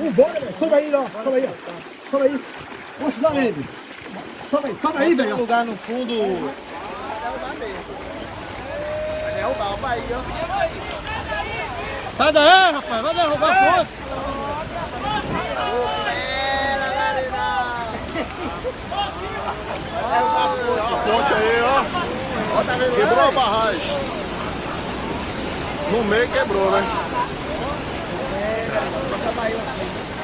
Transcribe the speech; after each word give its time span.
Vambora, 0.00 0.40
velho. 0.40 0.54
Sobe 0.58 0.74
aí, 0.74 0.94
ó. 0.94 1.04
Sobe 1.22 1.36
aí, 1.36 1.48
ó. 1.48 2.10
Sobe 2.10 2.24
aí. 2.24 2.40
Poxa, 2.98 3.20
dá 3.20 3.34
ele. 3.36 3.68
Sobe 4.50 4.66
aí, 4.68 4.76
sobe 4.80 4.98
aí, 4.98 5.04
Tem 5.04 5.12
um 5.14 5.28
velho. 5.28 5.36
lugar 5.36 5.64
no 5.66 5.76
fundo. 5.76 6.52
Vai 9.22 9.34
derrubar 9.34 9.74
o 9.74 9.76
Bahia. 9.76 10.16
Sai 12.16 12.32
daí, 12.32 12.72
rapaz, 12.72 13.02
vai 13.02 13.14
derrubar 13.14 13.50
a 13.50 13.72
ponte. 13.72 13.90
A 19.70 20.96
ponte 21.04 21.34
aí, 21.34 21.62
ó. 21.62 21.84
Quebrou 22.96 23.28
a 23.28 23.30
barragem. 23.32 23.80
No 25.92 26.04
meio 26.04 26.28
quebrou, 26.28 26.70
né? 26.70 26.82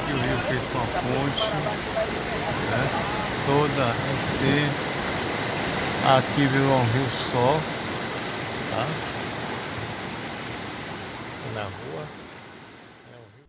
que 0.05 0.13
o 0.13 0.17
Rio 0.17 0.37
fez 0.47 0.65
com 0.71 0.79
a 0.79 0.86
ponte, 1.01 1.51
né? 2.71 3.07
toda 3.47 4.13
em 4.13 4.17
si. 4.17 4.87
Aqui 6.05 6.45
virou 6.47 6.73
um 6.73 6.83
rio 6.83 7.07
só, 7.31 7.53
tá? 8.71 8.85
Na 11.55 11.63
rua. 11.63 12.05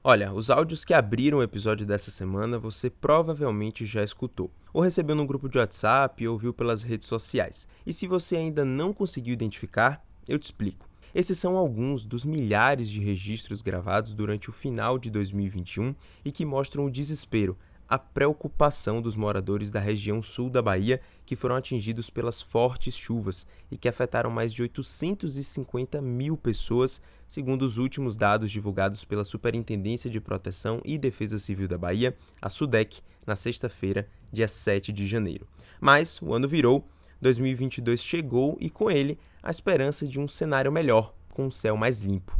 Olha, 0.03 0.33
os 0.33 0.51
áudios 0.51 0.85
que 0.85 0.95
abriram 0.95 1.39
o 1.39 1.43
episódio 1.43 1.85
dessa 1.85 2.11
semana 2.11 2.59
você 2.59 2.89
provavelmente 2.89 3.85
já 3.85 4.03
escutou, 4.03 4.51
ou 4.73 4.83
recebeu 4.83 5.15
num 5.15 5.27
grupo 5.27 5.49
de 5.49 5.59
WhatsApp 5.59 6.27
ou 6.27 6.39
viu 6.39 6.55
pelas 6.55 6.83
redes 6.83 7.07
sociais. 7.07 7.67
E 7.85 7.93
se 7.93 8.07
você 8.07 8.37
ainda 8.37 8.65
não 8.65 8.93
conseguiu 8.93 9.33
identificar, 9.33 10.03
eu 10.29 10.39
te 10.39 10.45
explico. 10.45 10.88
Esses 11.15 11.39
são 11.39 11.57
alguns 11.57 12.05
dos 12.05 12.25
milhares 12.25 12.89
de 12.89 13.01
registros 13.01 13.63
gravados 13.63 14.13
durante 14.13 14.51
o 14.51 14.53
final 14.53 14.99
de 14.99 15.11
2021 15.11 15.95
e 16.25 16.31
que 16.31 16.45
mostram 16.45 16.85
o 16.85 16.91
desespero, 16.91 17.57
a 17.89 17.99
preocupação 17.99 19.01
dos 19.01 19.17
moradores 19.17 19.71
da 19.71 19.81
região 19.81 20.23
sul 20.23 20.51
da 20.51 20.61
Bahia 20.61 21.01
que 21.25 21.35
foram 21.35 21.57
atingidos 21.57 22.11
pelas 22.11 22.43
fortes 22.43 22.95
chuvas 22.95 23.47
e 23.71 23.79
que 23.79 23.89
afetaram 23.89 24.31
mais 24.31 24.53
de 24.53 24.61
850 24.61 26.01
mil 26.03 26.37
pessoas, 26.37 27.01
segundo 27.27 27.63
os 27.63 27.79
últimos 27.79 28.17
dados 28.17 28.51
divulgados 28.51 29.05
pela 29.07 29.25
Superintendência 29.25 30.11
de 30.11 30.21
Proteção 30.21 30.83
e 30.85 30.99
Defesa 30.99 31.39
Civil 31.39 31.67
da 31.67 31.79
Bahia, 31.79 32.15
a 32.43 32.51
SUDEC, 32.51 33.01
na 33.27 33.35
sexta-feira, 33.35 34.07
dia 34.31 34.49
7 34.49 34.93
de 34.93 35.07
janeiro. 35.07 35.47
Mas 35.81 36.21
o 36.21 36.35
ano 36.35 36.47
virou, 36.47 36.87
2022 37.21 38.03
chegou 38.03 38.57
e 38.61 38.69
com 38.69 38.91
ele 38.91 39.19
a 39.49 39.51
esperança 39.51 40.07
de 40.07 40.21
um 40.21 40.29
cenário 40.29 40.71
melhor, 40.71 41.15
com 41.33 41.47
um 41.47 41.51
céu 41.51 41.75
mais 41.75 42.03
limpo. 42.03 42.37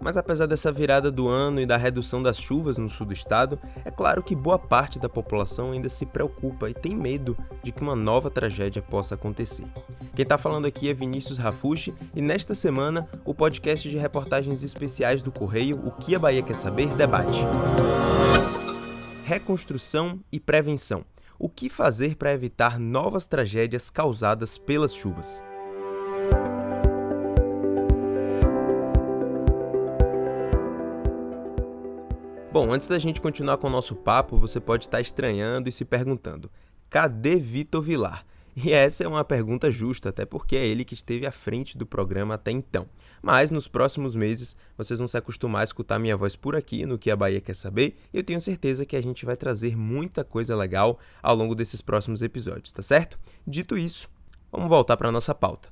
Mas 0.00 0.16
apesar 0.16 0.46
dessa 0.46 0.72
virada 0.72 1.08
do 1.08 1.28
ano 1.28 1.60
e 1.60 1.66
da 1.66 1.76
redução 1.76 2.20
das 2.20 2.36
chuvas 2.36 2.76
no 2.78 2.90
sul 2.90 3.06
do 3.06 3.12
estado, 3.12 3.60
é 3.84 3.92
claro 3.92 4.24
que 4.24 4.34
boa 4.34 4.58
parte 4.58 4.98
da 4.98 5.08
população 5.08 5.70
ainda 5.70 5.88
se 5.88 6.04
preocupa 6.04 6.68
e 6.68 6.74
tem 6.74 6.96
medo 6.96 7.36
de 7.62 7.70
que 7.70 7.80
uma 7.80 7.94
nova 7.94 8.28
tragédia 8.28 8.82
possa 8.82 9.14
acontecer. 9.14 9.64
Quem 10.16 10.24
está 10.24 10.36
falando 10.36 10.66
aqui 10.66 10.90
é 10.90 10.92
Vinícius 10.92 11.38
Rafushi 11.38 11.94
e 12.12 12.20
nesta 12.20 12.56
semana 12.56 13.08
o 13.24 13.32
podcast 13.32 13.88
de 13.88 13.98
reportagens 13.98 14.64
especiais 14.64 15.22
do 15.22 15.30
Correio 15.30 15.80
O 15.86 15.92
que 15.92 16.12
a 16.12 16.18
Bahia 16.18 16.42
quer 16.42 16.56
saber 16.56 16.88
debate. 16.88 17.38
Reconstrução 19.24 20.20
e 20.30 20.38
prevenção. 20.38 21.02
O 21.38 21.48
que 21.48 21.70
fazer 21.70 22.14
para 22.14 22.34
evitar 22.34 22.78
novas 22.78 23.26
tragédias 23.26 23.88
causadas 23.88 24.58
pelas 24.58 24.94
chuvas? 24.94 25.42
Bom, 32.52 32.70
antes 32.70 32.86
da 32.86 32.98
gente 32.98 33.22
continuar 33.22 33.56
com 33.56 33.66
o 33.66 33.70
nosso 33.70 33.96
papo, 33.96 34.36
você 34.36 34.60
pode 34.60 34.84
estar 34.84 35.00
estranhando 35.00 35.70
e 35.70 35.72
se 35.72 35.86
perguntando: 35.86 36.50
cadê 36.90 37.36
Vitor 37.36 37.80
Vilar? 37.80 38.26
E 38.56 38.72
essa 38.72 39.02
é 39.02 39.08
uma 39.08 39.24
pergunta 39.24 39.70
justa, 39.70 40.10
até 40.10 40.24
porque 40.24 40.54
é 40.54 40.64
ele 40.64 40.84
que 40.84 40.94
esteve 40.94 41.26
à 41.26 41.32
frente 41.32 41.76
do 41.76 41.84
programa 41.84 42.34
até 42.34 42.52
então. 42.52 42.86
Mas 43.20 43.50
nos 43.50 43.66
próximos 43.66 44.14
meses 44.14 44.54
vocês 44.76 44.98
vão 44.98 45.08
se 45.08 45.16
acostumar 45.16 45.62
a 45.62 45.64
escutar 45.64 45.98
minha 45.98 46.16
voz 46.16 46.36
por 46.36 46.54
aqui 46.54 46.86
no 46.86 46.98
que 46.98 47.10
a 47.10 47.16
Bahia 47.16 47.40
quer 47.40 47.54
saber, 47.54 47.96
e 48.12 48.18
eu 48.18 48.22
tenho 48.22 48.40
certeza 48.40 48.86
que 48.86 48.96
a 48.96 49.00
gente 49.00 49.24
vai 49.24 49.36
trazer 49.36 49.76
muita 49.76 50.22
coisa 50.22 50.54
legal 50.54 50.98
ao 51.22 51.34
longo 51.34 51.54
desses 51.54 51.80
próximos 51.80 52.22
episódios, 52.22 52.72
tá 52.72 52.82
certo? 52.82 53.18
Dito 53.46 53.76
isso, 53.76 54.08
vamos 54.52 54.68
voltar 54.68 54.96
para 54.96 55.10
nossa 55.10 55.34
pauta. 55.34 55.68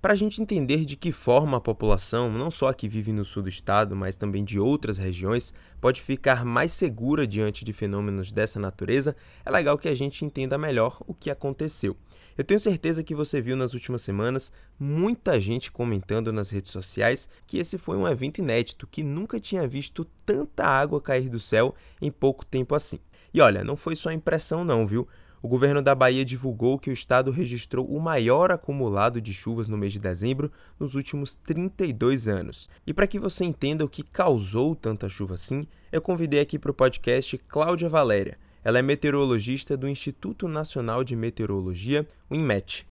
Para 0.00 0.14
a 0.14 0.16
gente 0.16 0.40
entender 0.40 0.86
de 0.86 0.96
que 0.96 1.12
forma 1.12 1.58
a 1.58 1.60
população, 1.60 2.32
não 2.32 2.50
só 2.50 2.68
a 2.68 2.74
que 2.74 2.88
vive 2.88 3.12
no 3.12 3.22
sul 3.22 3.42
do 3.42 3.50
estado, 3.50 3.94
mas 3.94 4.16
também 4.16 4.42
de 4.42 4.58
outras 4.58 4.96
regiões, 4.96 5.52
pode 5.78 6.00
ficar 6.00 6.42
mais 6.42 6.72
segura 6.72 7.26
diante 7.26 7.66
de 7.66 7.72
fenômenos 7.74 8.32
dessa 8.32 8.58
natureza, 8.58 9.14
é 9.44 9.50
legal 9.50 9.76
que 9.76 9.90
a 9.90 9.94
gente 9.94 10.24
entenda 10.24 10.56
melhor 10.56 11.02
o 11.06 11.12
que 11.12 11.30
aconteceu. 11.30 11.94
Eu 12.38 12.42
tenho 12.42 12.58
certeza 12.58 13.04
que 13.04 13.14
você 13.14 13.42
viu 13.42 13.58
nas 13.58 13.74
últimas 13.74 14.00
semanas 14.00 14.50
muita 14.78 15.38
gente 15.38 15.70
comentando 15.70 16.32
nas 16.32 16.48
redes 16.48 16.70
sociais 16.70 17.28
que 17.46 17.58
esse 17.58 17.76
foi 17.76 17.98
um 17.98 18.08
evento 18.08 18.38
inédito, 18.38 18.86
que 18.86 19.02
nunca 19.02 19.38
tinha 19.38 19.68
visto 19.68 20.06
tanta 20.24 20.64
água 20.64 20.98
cair 20.98 21.28
do 21.28 21.38
céu 21.38 21.74
em 22.00 22.10
pouco 22.10 22.46
tempo 22.46 22.74
assim. 22.74 23.00
E 23.34 23.40
olha, 23.42 23.62
não 23.62 23.76
foi 23.76 23.94
só 23.94 24.10
impressão 24.10 24.64
não, 24.64 24.86
viu? 24.86 25.06
O 25.42 25.48
governo 25.48 25.80
da 25.80 25.94
Bahia 25.94 26.22
divulgou 26.22 26.78
que 26.78 26.90
o 26.90 26.92
estado 26.92 27.30
registrou 27.30 27.86
o 27.86 27.98
maior 27.98 28.52
acumulado 28.52 29.22
de 29.22 29.32
chuvas 29.32 29.68
no 29.68 29.78
mês 29.78 29.90
de 29.90 29.98
dezembro 29.98 30.52
nos 30.78 30.94
últimos 30.94 31.34
32 31.34 32.28
anos. 32.28 32.68
E 32.86 32.92
para 32.92 33.06
que 33.06 33.18
você 33.18 33.46
entenda 33.46 33.82
o 33.82 33.88
que 33.88 34.02
causou 34.02 34.76
tanta 34.76 35.08
chuva 35.08 35.34
assim, 35.34 35.62
eu 35.90 36.02
convidei 36.02 36.40
aqui 36.40 36.58
para 36.58 36.70
o 36.70 36.74
podcast 36.74 37.38
Cláudia 37.48 37.88
Valéria. 37.88 38.38
Ela 38.62 38.80
é 38.80 38.82
meteorologista 38.82 39.78
do 39.78 39.88
Instituto 39.88 40.46
Nacional 40.46 41.02
de 41.02 41.16
Meteorologia, 41.16 42.06
o 42.28 42.34
INMET. 42.34 42.86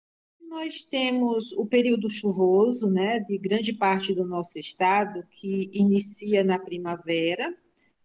Nós 0.49 0.83
temos 0.83 1.51
o 1.51 1.65
período 1.65 2.09
chuvoso, 2.09 2.89
né, 2.89 3.19
de 3.19 3.37
grande 3.37 3.73
parte 3.73 4.13
do 4.13 4.25
nosso 4.25 4.57
estado, 4.57 5.21
que 5.31 5.69
inicia 5.73 6.45
na 6.45 6.57
primavera 6.57 7.53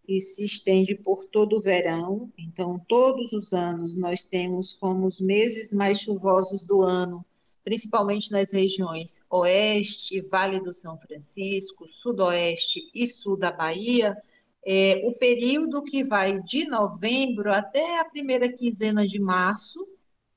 e 0.07 0.21
se 0.21 0.45
estende 0.45 0.95
por 0.95 1.25
todo 1.27 1.57
o 1.57 1.61
verão. 1.61 2.33
Então, 2.37 2.79
todos 2.89 3.33
os 3.33 3.53
anos 3.53 3.97
nós 3.97 4.25
temos 4.25 4.75
como 4.75 5.07
os 5.07 5.21
meses 5.21 5.73
mais 5.73 6.01
chuvosos 6.01 6.65
do 6.65 6.83
ano, 6.83 7.25
principalmente 7.65 8.31
nas 8.33 8.53
regiões 8.53 9.25
Oeste, 9.31 10.21
Vale 10.21 10.61
do 10.61 10.75
São 10.75 10.99
Francisco, 10.99 11.89
Sudoeste 11.89 12.91
e 12.95 13.07
Sul 13.07 13.37
da 13.37 13.53
Bahia, 13.53 14.17
é 14.65 15.03
o 15.05 15.12
período 15.12 15.83
que 15.83 16.05
vai 16.05 16.41
de 16.43 16.67
novembro 16.67 17.53
até 17.53 17.99
a 17.99 18.05
primeira 18.05 18.53
quinzena 18.53 19.07
de 19.07 19.19
março, 19.19 19.89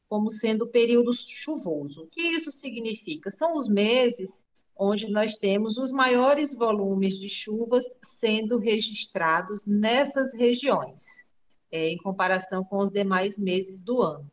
como 0.09 0.31
sendo 0.31 0.64
o 0.66 0.70
período 0.70 1.14
chuvoso. 1.14 2.04
O 2.04 2.08
que 2.08 2.22
isso 2.22 2.52
significa? 2.52 3.30
São 3.30 3.54
os 3.58 3.68
meses 3.68 4.46
onde 4.75 5.09
nós 5.09 5.36
temos 5.38 5.78
os 5.78 5.91
maiores 5.91 6.53
volumes 6.53 7.18
de 7.19 7.30
chuvas 7.30 7.97
sendo 8.03 8.58
registrados 8.58 9.66
nessas 9.66 10.34
regiões, 10.34 11.30
é, 11.72 11.90
em 11.90 11.97
comparação 11.97 12.63
com 12.63 12.80
os 12.80 12.91
demais 12.91 13.40
meses 13.40 13.81
do 13.81 14.02
ano. 14.02 14.30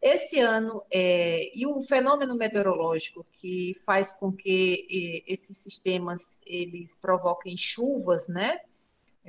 Esse 0.00 0.38
ano, 0.38 0.82
é, 0.90 1.50
e 1.56 1.66
o 1.66 1.82
fenômeno 1.82 2.34
meteorológico 2.36 3.24
que 3.32 3.74
faz 3.84 4.12
com 4.12 4.30
que 4.30 4.86
e, 4.88 5.24
esses 5.26 5.58
sistemas 5.58 6.38
eles 6.46 6.94
provoquem 6.94 7.56
chuvas, 7.56 8.28
né? 8.28 8.60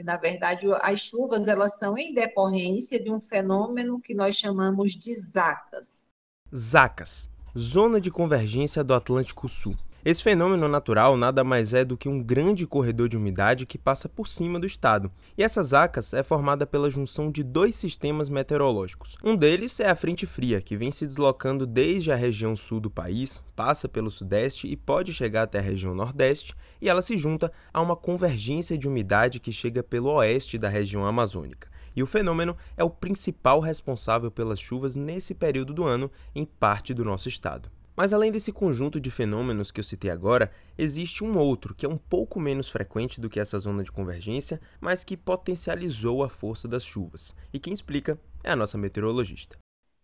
Na 0.03 0.15
verdade, 0.15 0.67
as 0.81 1.01
chuvas 1.01 1.47
elas 1.47 1.79
são 1.79 1.97
em 1.97 2.13
decorrência 2.13 2.99
de 2.99 3.09
um 3.09 3.19
fenômeno 3.19 3.99
que 3.99 4.13
nós 4.13 4.35
chamamos 4.35 4.91
de 4.91 5.15
zacas. 5.15 6.09
Zacas, 6.55 7.27
Zona 7.57 7.99
de 7.99 8.11
Convergência 8.11 8.83
do 8.83 8.93
Atlântico 8.93 9.49
Sul. 9.49 9.75
Esse 10.09 10.23
fenômeno 10.23 10.69
natural 10.69 11.17
nada 11.17 11.43
mais 11.43 11.73
é 11.73 11.83
do 11.83 11.97
que 11.97 12.07
um 12.07 12.23
grande 12.23 12.65
corredor 12.65 13.09
de 13.09 13.17
umidade 13.17 13.65
que 13.65 13.77
passa 13.77 14.07
por 14.07 14.25
cima 14.25 14.57
do 14.57 14.65
estado. 14.65 15.11
E 15.37 15.43
essas 15.43 15.73
acas 15.73 16.13
é 16.13 16.23
formada 16.23 16.65
pela 16.65 16.89
junção 16.89 17.29
de 17.29 17.43
dois 17.43 17.75
sistemas 17.75 18.29
meteorológicos. 18.29 19.17
Um 19.21 19.35
deles 19.35 19.81
é 19.81 19.89
a 19.89 19.97
frente 19.97 20.25
fria, 20.25 20.61
que 20.61 20.77
vem 20.77 20.91
se 20.91 21.05
deslocando 21.05 21.67
desde 21.67 22.09
a 22.09 22.15
região 22.15 22.55
sul 22.55 22.79
do 22.79 22.89
país, 22.89 23.43
passa 23.53 23.89
pelo 23.89 24.09
sudeste 24.09 24.65
e 24.65 24.77
pode 24.77 25.11
chegar 25.11 25.43
até 25.43 25.59
a 25.59 25.61
região 25.61 25.93
nordeste, 25.93 26.55
e 26.81 26.87
ela 26.87 27.01
se 27.01 27.17
junta 27.17 27.51
a 27.73 27.81
uma 27.81 27.97
convergência 27.97 28.77
de 28.77 28.87
umidade 28.87 29.41
que 29.41 29.51
chega 29.51 29.83
pelo 29.83 30.09
oeste 30.13 30.57
da 30.57 30.69
região 30.69 31.05
amazônica. 31.05 31.69
E 31.93 32.01
o 32.01 32.07
fenômeno 32.07 32.55
é 32.77 32.83
o 32.83 32.89
principal 32.89 33.59
responsável 33.59 34.31
pelas 34.31 34.57
chuvas 34.57 34.95
nesse 34.95 35.35
período 35.35 35.73
do 35.73 35.83
ano 35.83 36.09
em 36.33 36.45
parte 36.45 36.93
do 36.93 37.03
nosso 37.03 37.27
estado. 37.27 37.69
Mas 37.97 38.13
além 38.13 38.31
desse 38.31 38.51
conjunto 38.51 38.99
de 38.99 39.09
fenômenos 39.09 39.71
que 39.71 39.79
eu 39.79 39.83
citei 39.83 40.11
agora, 40.11 40.51
existe 40.77 41.23
um 41.23 41.35
outro 41.35 41.73
que 41.73 41.83
é 41.83 41.89
um 41.89 41.97
pouco 41.97 42.39
menos 42.39 42.69
frequente 42.69 43.19
do 43.19 43.27
que 43.27 43.39
essa 43.39 43.57
zona 43.57 43.83
de 43.83 43.91
convergência, 43.91 44.61
mas 44.79 45.03
que 45.03 45.17
potencializou 45.17 46.23
a 46.23 46.29
força 46.29 46.67
das 46.67 46.85
chuvas. 46.85 47.33
E 47.51 47.59
quem 47.59 47.73
explica 47.73 48.19
é 48.43 48.51
a 48.51 48.55
nossa 48.55 48.77
meteorologista. 48.77 49.57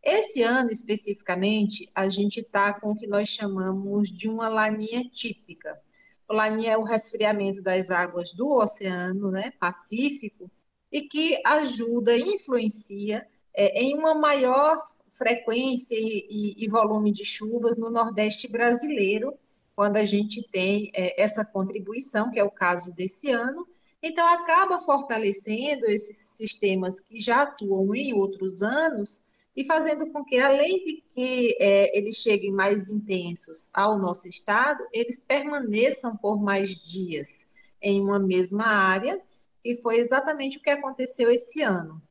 Esse 0.03 0.41
ano, 0.41 0.71
especificamente, 0.71 1.87
a 1.93 2.09
gente 2.09 2.39
está 2.39 2.73
com 2.73 2.91
o 2.91 2.95
que 2.95 3.05
nós 3.05 3.29
chamamos 3.29 4.09
de 4.09 4.27
uma 4.27 4.49
laninha 4.49 5.07
típica. 5.11 5.79
O 6.27 6.33
laninha 6.33 6.71
é 6.71 6.77
o 6.77 6.83
resfriamento 6.83 7.61
das 7.61 7.91
águas 7.91 8.33
do 8.33 8.49
Oceano 8.49 9.29
né, 9.29 9.53
Pacífico 9.59 10.49
e 10.91 11.03
que 11.03 11.39
ajuda 11.45 12.17
influencia 12.17 13.27
é, 13.55 13.83
em 13.83 13.95
uma 13.95 14.15
maior 14.15 14.83
frequência 15.13 15.95
e, 15.95 16.27
e, 16.29 16.65
e, 16.65 16.67
volume 16.67 17.11
de 17.11 17.23
chuvas 17.23 17.77
no 17.77 17.89
Nordeste 17.89 18.51
brasileiro, 18.51 19.33
quando 19.75 19.97
a 19.97 20.05
gente 20.05 20.47
tem 20.49 20.91
é, 20.93 21.21
essa 21.21 21.45
contribuição, 21.45 22.31
que 22.31 22.39
é 22.39 22.43
o 22.43 22.51
caso 22.51 22.93
desse 22.93 23.31
ano. 23.31 23.67
Então, 24.01 24.27
acaba 24.27 24.81
fortalecendo 24.81 25.85
esses 25.85 26.17
sistemas 26.17 26.99
que 26.99 27.19
já 27.19 27.43
atuam 27.43 27.95
em 27.95 28.13
outros 28.13 28.61
anos 28.61 29.25
e 29.55 29.63
fazendo 29.63 30.11
com 30.11 30.25
que, 30.25 30.39
além 30.39 30.81
de 30.83 31.03
que 31.13 31.55
é, 31.59 31.97
eles 31.97 32.17
cheguem 32.17 32.51
mais 32.51 32.89
intensos 32.89 33.69
ao 33.73 33.97
nosso 33.97 34.27
estado, 34.27 34.83
eles 34.91 35.19
permaneçam 35.19 36.17
por 36.17 36.41
mais 36.41 36.83
dias 36.83 37.47
em 37.81 38.01
uma 38.01 38.17
mesma 38.17 38.65
área, 38.65 39.21
e 39.63 39.75
foi 39.75 39.97
exatamente 39.97 40.57
o 40.57 40.61
que 40.61 40.69
aconteceu 40.69 41.31
esse 41.31 41.61
ano. 41.61 42.01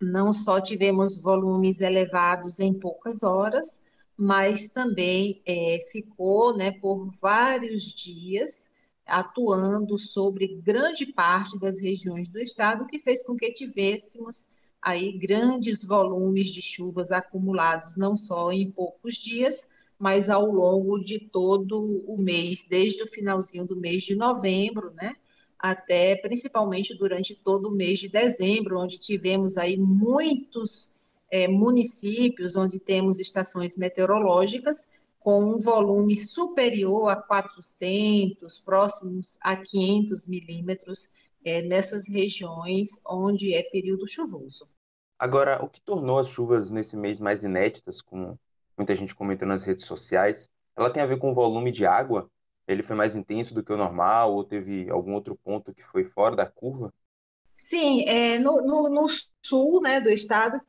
Não 0.00 0.32
só 0.32 0.60
tivemos 0.60 1.20
volumes 1.20 1.80
elevados 1.80 2.60
em 2.60 2.72
poucas 2.72 3.22
horas, 3.22 3.82
mas 4.16 4.72
também 4.72 5.42
é, 5.46 5.80
ficou 5.90 6.56
né, 6.56 6.70
por 6.70 7.10
vários 7.20 7.84
dias 7.94 8.74
atuando 9.06 9.98
sobre 9.98 10.60
grande 10.62 11.06
parte 11.06 11.58
das 11.58 11.80
regiões 11.80 12.28
do 12.28 12.40
estado, 12.40 12.84
o 12.84 12.86
que 12.86 12.98
fez 12.98 13.24
com 13.24 13.36
que 13.36 13.52
tivéssemos 13.52 14.50
aí 14.82 15.12
grandes 15.16 15.84
volumes 15.84 16.48
de 16.48 16.60
chuvas 16.60 17.12
acumulados, 17.12 17.96
não 17.96 18.16
só 18.16 18.52
em 18.52 18.70
poucos 18.70 19.14
dias, 19.14 19.68
mas 19.98 20.28
ao 20.28 20.46
longo 20.46 20.98
de 20.98 21.18
todo 21.18 22.02
o 22.06 22.16
mês, 22.18 22.66
desde 22.68 23.02
o 23.02 23.06
finalzinho 23.06 23.66
do 23.66 23.76
mês 23.76 24.02
de 24.02 24.14
novembro, 24.14 24.92
né? 24.92 25.16
Até 25.58 26.16
principalmente 26.16 26.94
durante 26.94 27.34
todo 27.34 27.68
o 27.68 27.74
mês 27.74 27.98
de 27.98 28.08
dezembro, 28.08 28.78
onde 28.78 28.98
tivemos 28.98 29.56
aí 29.56 29.76
muitos 29.76 30.96
é, 31.30 31.48
municípios 31.48 32.56
onde 32.56 32.78
temos 32.78 33.18
estações 33.18 33.76
meteorológicas 33.76 34.88
com 35.18 35.44
um 35.44 35.58
volume 35.58 36.16
superior 36.16 37.08
a 37.08 37.16
400, 37.16 38.60
próximos 38.60 39.38
a 39.42 39.56
500 39.56 40.26
milímetros 40.28 41.10
é, 41.44 41.62
nessas 41.62 42.08
regiões 42.08 43.00
onde 43.06 43.52
é 43.52 43.62
período 43.62 44.06
chuvoso. 44.06 44.68
Agora, 45.18 45.64
o 45.64 45.68
que 45.68 45.80
tornou 45.80 46.18
as 46.18 46.28
chuvas 46.28 46.70
nesse 46.70 46.96
mês 46.96 47.18
mais 47.18 47.42
inéditas, 47.42 48.00
como 48.00 48.38
muita 48.76 48.94
gente 48.94 49.14
comentou 49.14 49.48
nas 49.48 49.64
redes 49.64 49.84
sociais, 49.84 50.48
ela 50.76 50.90
tem 50.90 51.02
a 51.02 51.06
ver 51.06 51.18
com 51.18 51.30
o 51.30 51.34
volume 51.34 51.72
de 51.72 51.86
água? 51.86 52.30
Ele 52.66 52.82
foi 52.82 52.96
mais 52.96 53.14
intenso 53.14 53.54
do 53.54 53.62
que 53.62 53.72
o 53.72 53.76
normal 53.76 54.34
ou 54.34 54.44
teve 54.44 54.90
algum 54.90 55.12
outro 55.12 55.36
ponto 55.36 55.74
que 55.74 55.82
foi 55.82 56.04
fora 56.04 56.34
da 56.34 56.46
curva? 56.46 56.92
Sim, 57.54 58.06
é, 58.06 58.38
no, 58.38 58.60
no, 58.62 58.88
no, 58.88 59.06
sul 59.42 59.80
né, 59.80 60.00
do 60.00 60.10
estado 60.10 60.60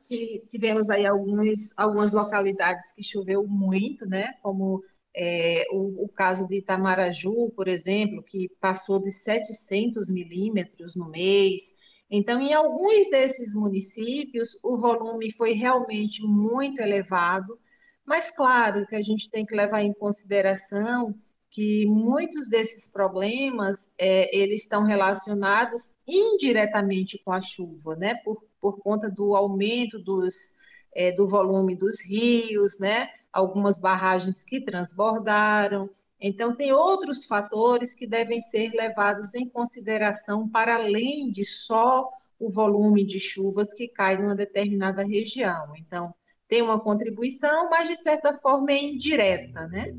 tivemos 0.48 0.90
aí 0.90 1.06
alguns, 1.06 1.78
algumas 1.78 2.14
localidades 2.14 2.94
que 2.94 3.04
choveu 3.04 3.46
muito, 3.46 4.06
né, 4.06 4.34
como 4.42 4.82
é, 5.14 5.66
o, 5.72 6.06
o, 6.06 6.08
caso 6.08 6.48
de 6.48 6.60
Itamaraju, 6.60 7.52
por 7.56 7.68
exemplo, 7.68 8.24
que 8.24 8.50
passou 8.62 9.00
de 9.00 9.12
700 9.12 10.10
milímetros 10.10 10.96
no 10.96 11.10
mês, 11.10 11.78
então, 12.10 12.40
em 12.40 12.54
alguns 12.54 13.10
desses 13.10 13.54
municípios, 13.54 14.58
o 14.64 14.78
volume 14.78 15.32
foi 15.32 15.52
realmente 15.52 16.24
muito 16.24 16.80
elevado, 16.82 17.60
mas 18.06 18.32
claro 18.32 18.88
que 18.88 18.96
a 18.96 19.02
gente 19.02 19.30
tem 19.30 19.46
que 19.46 19.56
levar 19.56 19.82
em 19.82 19.94
consideração 19.94 21.14
que 21.50 21.86
muitos 21.86 22.50
desses 22.50 22.88
problemas 22.88 23.94
é, 23.98 24.36
eles 24.36 24.64
estão 24.64 24.84
relacionados 24.84 25.96
indiretamente 26.08 27.18
com 27.24 27.32
a 27.32 27.42
chuva, 27.42 27.96
né? 27.96 28.16
Por, 28.24 28.44
por 28.60 28.80
conta 28.80 29.10
do 29.10 29.36
aumento 29.36 30.00
dos, 30.00 30.56
é, 30.94 31.12
do 31.12 31.28
volume 31.28 31.76
dos 31.76 32.02
rios, 32.06 32.80
né? 32.80 33.10
Algumas 33.32 33.80
barragens 33.80 34.44
que 34.44 34.62
transbordaram, 34.62 35.90
então, 36.20 36.56
tem 36.56 36.74
outros 36.74 37.26
fatores 37.26 37.94
que 37.94 38.08
devem 38.08 38.42
ser 38.42 38.72
levados 38.72 39.36
em 39.36 39.48
consideração 39.48 40.50
para 40.50 40.76
além 40.76 41.30
de 41.30 41.46
só 41.46 42.10
o 42.40 42.50
volume 42.50 43.06
de 43.06 43.20
chuvas 43.20 43.74
que 43.74 43.88
cai 43.88 44.18
numa 44.18 44.36
determinada 44.36 45.04
região. 45.04 45.74
Então, 45.78 46.14
tem 46.48 46.62
uma 46.62 46.80
contribuição, 46.80 47.70
mas 47.70 47.90
de 47.90 47.98
certa 47.98 48.36
forma 48.38 48.72
é 48.72 48.82
indireta, 48.82 49.68
né? 49.68 49.94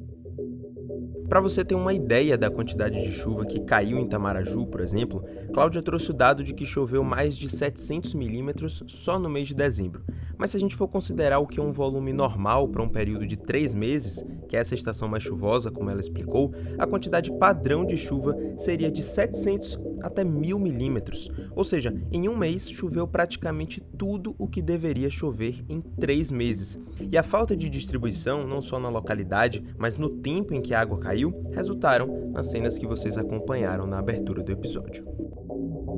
Para 1.29 1.41
você 1.41 1.63
ter 1.63 1.75
uma 1.75 1.93
ideia 1.93 2.39
da 2.39 2.51
quantidade 2.51 3.03
de 3.03 3.13
chuva 3.13 3.45
que 3.45 3.61
caiu 3.61 3.99
em 3.99 4.09
Tamaraju, 4.09 4.67
por 4.67 4.81
exemplo, 4.81 5.23
Cláudia 5.53 5.83
trouxe 5.83 6.11
o 6.11 6.15
dado 6.15 6.43
de 6.43 6.55
que 6.55 6.65
choveu 6.65 7.05
mais 7.05 7.37
de 7.37 7.51
700 7.51 8.15
milímetros 8.15 8.83
só 8.87 9.19
no 9.19 9.29
mês 9.29 9.47
de 9.47 9.55
dezembro. 9.55 10.03
Mas 10.39 10.51
se 10.51 10.57
a 10.57 10.61
gente 10.61 10.77
for 10.77 10.89
considerar 10.89 11.41
o 11.41 11.47
que 11.47 11.59
é 11.59 11.63
um 11.63 11.73
volume 11.73 12.13
normal 12.13 12.69
para 12.69 12.83
um 12.83 12.89
período 12.89 13.27
de 13.27 13.37
três 13.37 13.75
meses, 13.75 14.25
que 14.49 14.57
é 14.57 14.61
essa 14.61 14.75
estação 14.75 15.09
mais 15.09 15.23
chuvosa, 15.23 15.71
como 15.71 15.91
ela 15.91 16.01
explicou, 16.01 16.55
a 16.79 16.87
quantidade 16.87 17.31
padrão 17.33 17.85
de 17.85 17.97
chuva 17.97 18.37
seria 18.57 18.91
de 18.91 19.03
700 19.03 19.79
até 20.01 20.23
1000 20.23 20.59
milímetros. 20.59 21.29
Ou 21.55 21.65
seja, 21.65 21.93
em 22.13 22.29
um 22.29 22.37
mês 22.37 22.71
choveu 22.71 23.07
praticamente 23.07 23.81
tudo 23.81 24.35
o 24.39 24.47
que 24.47 24.63
deveria 24.63 25.11
chover 25.11 25.65
em 25.69 25.81
três 25.81 26.31
meses. 26.31 26.79
E 27.11 27.19
a 27.19 27.23
falta 27.23 27.57
de 27.57 27.69
distribuição, 27.69 28.47
não 28.47 28.63
só 28.63 28.79
na 28.79 28.89
localidade, 28.89 29.65
mas 29.77 29.97
no 29.97 30.09
tempo 30.09 30.55
em 30.55 30.63
que 30.63 30.73
a 30.73 30.81
água 30.81 30.99
caiu, 30.99 31.35
resultaram 31.53 32.31
nas 32.33 32.51
cenas 32.51 32.79
que 32.79 32.87
vocês 32.87 33.19
acompanharam 33.19 33.87
na 33.87 33.99
abertura 33.99 34.43
do 34.43 34.53
episódio. 34.53 35.05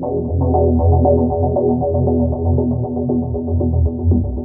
Thank 0.03 0.31
you. 4.25 4.40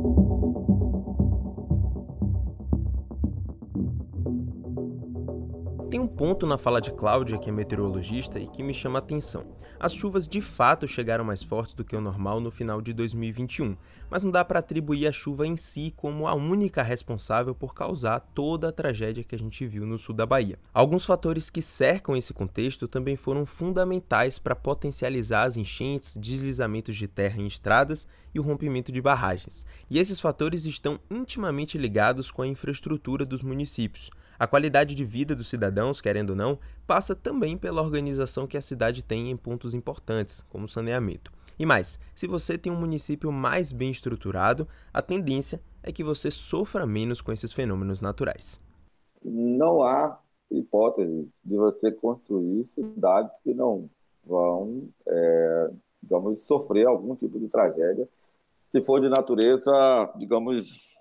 Ponto 6.16 6.48
na 6.48 6.58
fala 6.58 6.80
de 6.80 6.94
Cláudia, 6.94 7.38
que 7.38 7.50
é 7.50 7.52
meteorologista, 7.52 8.40
e 8.40 8.48
que 8.48 8.64
me 8.64 8.74
chama 8.74 9.00
a 9.00 9.02
atenção. 9.02 9.46
As 9.78 9.94
chuvas 9.94 10.28
de 10.28 10.40
fato 10.40 10.88
chegaram 10.88 11.26
mais 11.26 11.44
fortes 11.44 11.76
do 11.76 11.84
que 11.84 11.96
o 11.96 12.00
normal 12.00 12.40
no 12.40 12.50
final 12.50 12.82
de 12.82 12.94
2021, 12.94 13.76
mas 14.10 14.24
não 14.24 14.32
dá 14.32 14.46
para 14.46 14.60
atribuir 14.60 15.08
a 15.08 15.12
chuva 15.12 15.46
em 15.46 15.58
si 15.58 15.94
como 15.98 16.28
a 16.28 16.34
única 16.34 16.82
responsável 16.82 17.54
por 17.54 17.74
causar 17.74 18.22
toda 18.34 18.70
a 18.70 18.72
tragédia 18.72 19.26
que 19.26 19.36
a 19.36 19.38
gente 19.38 19.68
viu 19.68 19.86
no 19.86 19.98
sul 19.98 20.16
da 20.16 20.26
Bahia. 20.26 20.58
Alguns 20.74 21.06
fatores 21.06 21.50
que 21.50 21.62
cercam 21.62 22.16
esse 22.16 22.34
contexto 22.34 22.88
também 22.88 23.18
foram 23.18 23.46
fundamentais 23.46 24.40
para 24.40 24.56
potencializar 24.56 25.44
as 25.44 25.58
enchentes, 25.58 26.16
deslizamentos 26.16 26.96
de 26.96 27.10
terra 27.10 27.42
em 27.42 27.46
estradas 27.46 28.08
e 28.34 28.40
o 28.40 28.44
rompimento 28.44 28.92
de 28.92 29.02
barragens. 29.02 29.66
E 29.90 30.00
esses 30.00 30.20
fatores 30.22 30.66
estão 30.66 30.98
intimamente 31.12 31.78
ligados 31.78 32.32
com 32.32 32.42
a 32.42 32.48
infraestrutura 32.48 33.26
dos 33.26 33.42
municípios. 33.42 34.10
A 34.38 34.48
qualidade 34.48 34.96
de 34.96 35.06
vida 35.06 35.36
dos 35.36 35.48
cidadãos, 35.48 36.02
querendo 36.02 36.32
ou 36.32 36.36
não, 36.36 36.60
passa 36.86 37.16
também 37.16 37.58
pela 37.58 37.82
organização 37.82 38.48
que 38.48 38.58
a 38.58 38.62
cidade 38.62 39.04
tem 39.04 39.32
em 39.32 39.38
pontos 39.38 39.74
importantes, 39.74 40.44
como 40.50 40.68
saneamento. 40.68 41.32
E 41.58 41.66
mais, 41.66 41.98
se 42.14 42.28
você 42.28 42.58
tem 42.58 42.72
um 42.72 42.80
município 42.80 43.32
mais 43.32 43.72
bem 43.72 43.90
estruturado, 43.90 44.68
a 44.94 45.02
tendência 45.02 45.62
é 45.82 45.92
que 45.92 46.04
você 46.04 46.30
sofra 46.30 46.86
menos 46.86 47.22
com 47.22 47.32
esses 47.32 47.54
fenômenos 47.54 48.02
naturais. 48.02 48.60
Não 49.24 49.82
há 49.82 50.20
hipótese 50.52 51.30
de 51.44 51.56
você 51.56 51.92
construir 51.92 52.66
cidades 52.72 53.32
que 53.44 53.54
não 53.54 53.90
vão, 54.26 54.90
é, 55.08 55.72
digamos, 56.04 56.42
sofrer 56.42 56.88
algum 56.88 57.16
tipo 57.16 57.40
de 57.40 57.48
tragédia, 57.48 58.08
se 58.72 58.82
for 58.82 59.00
de 59.00 59.08
natureza, 59.08 60.12
digamos, 60.18 60.96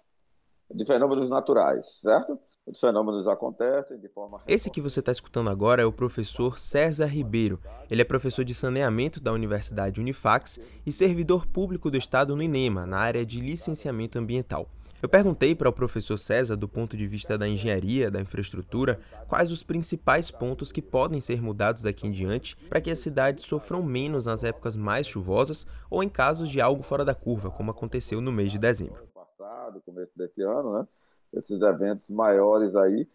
de 0.71 0.87
fenômenos 0.87 1.29
naturais, 1.29 1.87
certo? 2.01 2.39
Os 2.67 2.81
fenômenos 2.81 3.27
acontecem 3.27 3.99
de 3.99 4.09
forma. 4.09 4.41
Esse 4.47 4.71
que 4.71 4.81
você 4.81 5.01
está 5.01 5.13
escutando 5.13 5.51
agora 5.51 5.83
é 5.83 5.85
o 5.85 5.93
professor 5.93 6.59
César 6.59 7.07
Ribeiro. 7.07 7.61
Ele 7.91 8.01
é 8.01 8.05
professor 8.05 8.43
de 8.43 8.55
saneamento 8.55 9.21
da 9.21 9.33
Universidade 9.33 10.01
Unifax 10.01 10.59
e 10.87 10.91
servidor 10.91 11.47
público 11.47 11.91
do 11.91 11.99
Estado 11.99 12.35
no 12.35 12.43
INEMA, 12.43 12.87
na 12.87 12.99
área 12.99 13.25
de 13.25 13.39
licenciamento 13.39 14.19
ambiental. 14.19 14.67
Eu 15.03 15.09
perguntei 15.11 15.55
para 15.55 15.69
o 15.69 15.73
professor 15.75 16.17
César, 16.17 16.57
do 16.57 16.67
ponto 16.67 16.97
de 16.97 17.07
vista 17.07 17.37
da 17.37 17.47
engenharia, 17.47 18.11
da 18.11 18.19
infraestrutura, 18.19 18.99
quais 19.29 19.53
os 19.53 19.63
principais 19.63 20.31
pontos 20.31 20.73
que 20.73 20.81
podem 20.81 21.21
ser 21.21 21.43
mudados 21.43 21.83
daqui 21.83 22.07
em 22.07 22.11
diante 22.11 22.57
para 22.71 22.81
que 22.81 22.91
as 22.91 22.99
cidades 22.99 23.45
sofram 23.45 23.83
menos 23.83 24.25
nas 24.25 24.43
épocas 24.43 24.75
mais 24.75 25.07
chuvosas 25.07 25.67
ou 25.91 26.03
em 26.03 26.09
casos 26.09 26.49
de 26.49 26.63
algo 26.63 26.83
fora 26.83 27.05
da 27.05 27.15
curva, 27.15 27.51
como 27.51 27.71
aconteceu 27.71 28.23
no 28.23 28.33
mês 28.33 28.51
de 28.51 28.59
dezembro. 28.59 29.07
Passado, 29.13 29.83
começo 29.85 30.13
desse 30.17 30.41
ano, 30.41 30.73
né? 30.73 30.87
Esses 31.37 31.61
eventos 31.61 32.09
maiores 32.11 32.75
aí, 32.75 33.09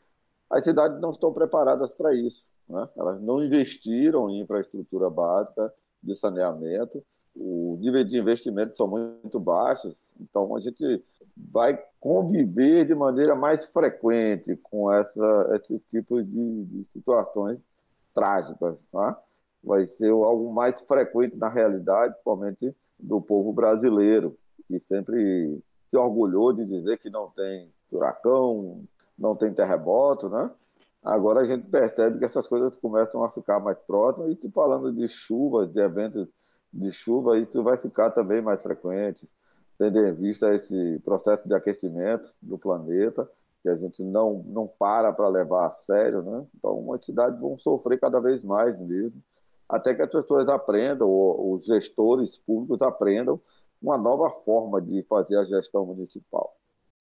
as 0.50 0.64
cidades 0.64 1.00
não 1.00 1.12
estão 1.12 1.32
preparadas 1.32 1.92
para 1.92 2.14
isso. 2.14 2.46
Né? 2.68 2.88
Elas 2.98 3.22
não 3.22 3.44
investiram 3.44 4.30
em 4.30 4.42
infraestrutura 4.42 5.10
básica 5.10 5.74
de 6.02 6.16
saneamento, 6.16 7.04
o 7.36 7.78
nível 7.80 8.04
de 8.04 8.18
investimento 8.18 8.76
são 8.76 8.88
muito 8.88 9.40
baixos, 9.40 9.96
então 10.20 10.56
a 10.56 10.60
gente 10.60 11.04
vai 11.38 11.82
conviver 12.00 12.86
de 12.86 12.94
maneira 12.94 13.36
mais 13.36 13.66
frequente 13.66 14.56
com 14.58 14.92
essa, 14.92 15.50
esse 15.56 15.80
tipo 15.90 16.22
de, 16.22 16.66
de 16.66 16.84
situações 16.86 17.60
trágicas. 18.14 18.84
Tá? 18.92 19.22
Vai 19.64 19.88
ser 19.88 20.12
algo 20.12 20.52
mais 20.54 20.82
frequente 20.82 21.36
na 21.38 21.50
realidade, 21.50 22.14
principalmente 22.14 22.76
do 23.00 23.22
povo 23.22 23.54
brasileiro, 23.54 24.38
que 24.68 24.80
sempre 24.88 25.62
se 25.90 25.98
orgulhou 25.98 26.52
de 26.52 26.66
dizer 26.66 26.98
que 26.98 27.10
não 27.10 27.30
tem 27.32 27.72
furacão, 27.90 28.84
não 29.18 29.36
tem 29.36 29.54
terremoto, 29.54 30.30
né? 30.30 30.50
Agora 31.04 31.42
a 31.42 31.46
gente 31.46 31.68
percebe 31.68 32.20
que 32.20 32.26
essas 32.26 32.48
coisas 32.48 32.76
começam 32.78 33.24
a 33.24 33.30
ficar 33.32 33.60
mais 33.60 33.78
próximas 33.80 34.38
e 34.44 34.52
falando 34.52 34.92
de 34.92 35.08
chuvas, 35.08 35.72
de 35.72 35.80
eventos 35.80 36.28
de 36.74 36.92
chuva, 36.92 37.38
isso 37.38 37.64
vai 37.64 37.78
ficar 37.78 38.12
também 38.12 38.42
mais 38.42 38.62
frequente, 38.62 39.28
tendo 39.78 39.98
em 40.06 40.14
vista 40.14 40.54
esse 40.54 41.00
processo 41.04 41.48
de 41.48 41.54
aquecimento 41.54 42.34
do 42.42 42.58
planeta, 42.58 43.30
que 43.64 43.70
a 43.70 43.76
gente 43.76 44.04
não, 44.04 44.44
não 44.48 44.68
para 44.68 45.12
para 45.12 45.28
levar 45.28 45.68
a 45.68 45.72
sério, 45.82 46.22
né? 46.22 46.46
Então, 46.58 46.94
as 46.94 47.04
cidades 47.06 47.40
vão 47.40 47.58
sofrer 47.58 48.00
cada 48.00 48.20
vez 48.20 48.44
mais 48.44 48.78
mesmo, 48.80 49.22
até 49.68 49.96
que 49.96 50.02
as 50.02 50.10
pessoas 50.10 50.48
aprendam, 50.48 51.10
ou 51.10 51.54
os 51.54 51.66
gestores 51.66 52.38
públicos 52.38 52.82
aprendam 52.82 53.40
uma 53.82 53.98
nova 53.98 54.30
forma 54.44 54.82
de 54.82 55.04
fazer 55.04 55.38
a 55.38 55.46
gestão 55.46 55.86
municipal. 55.86 56.59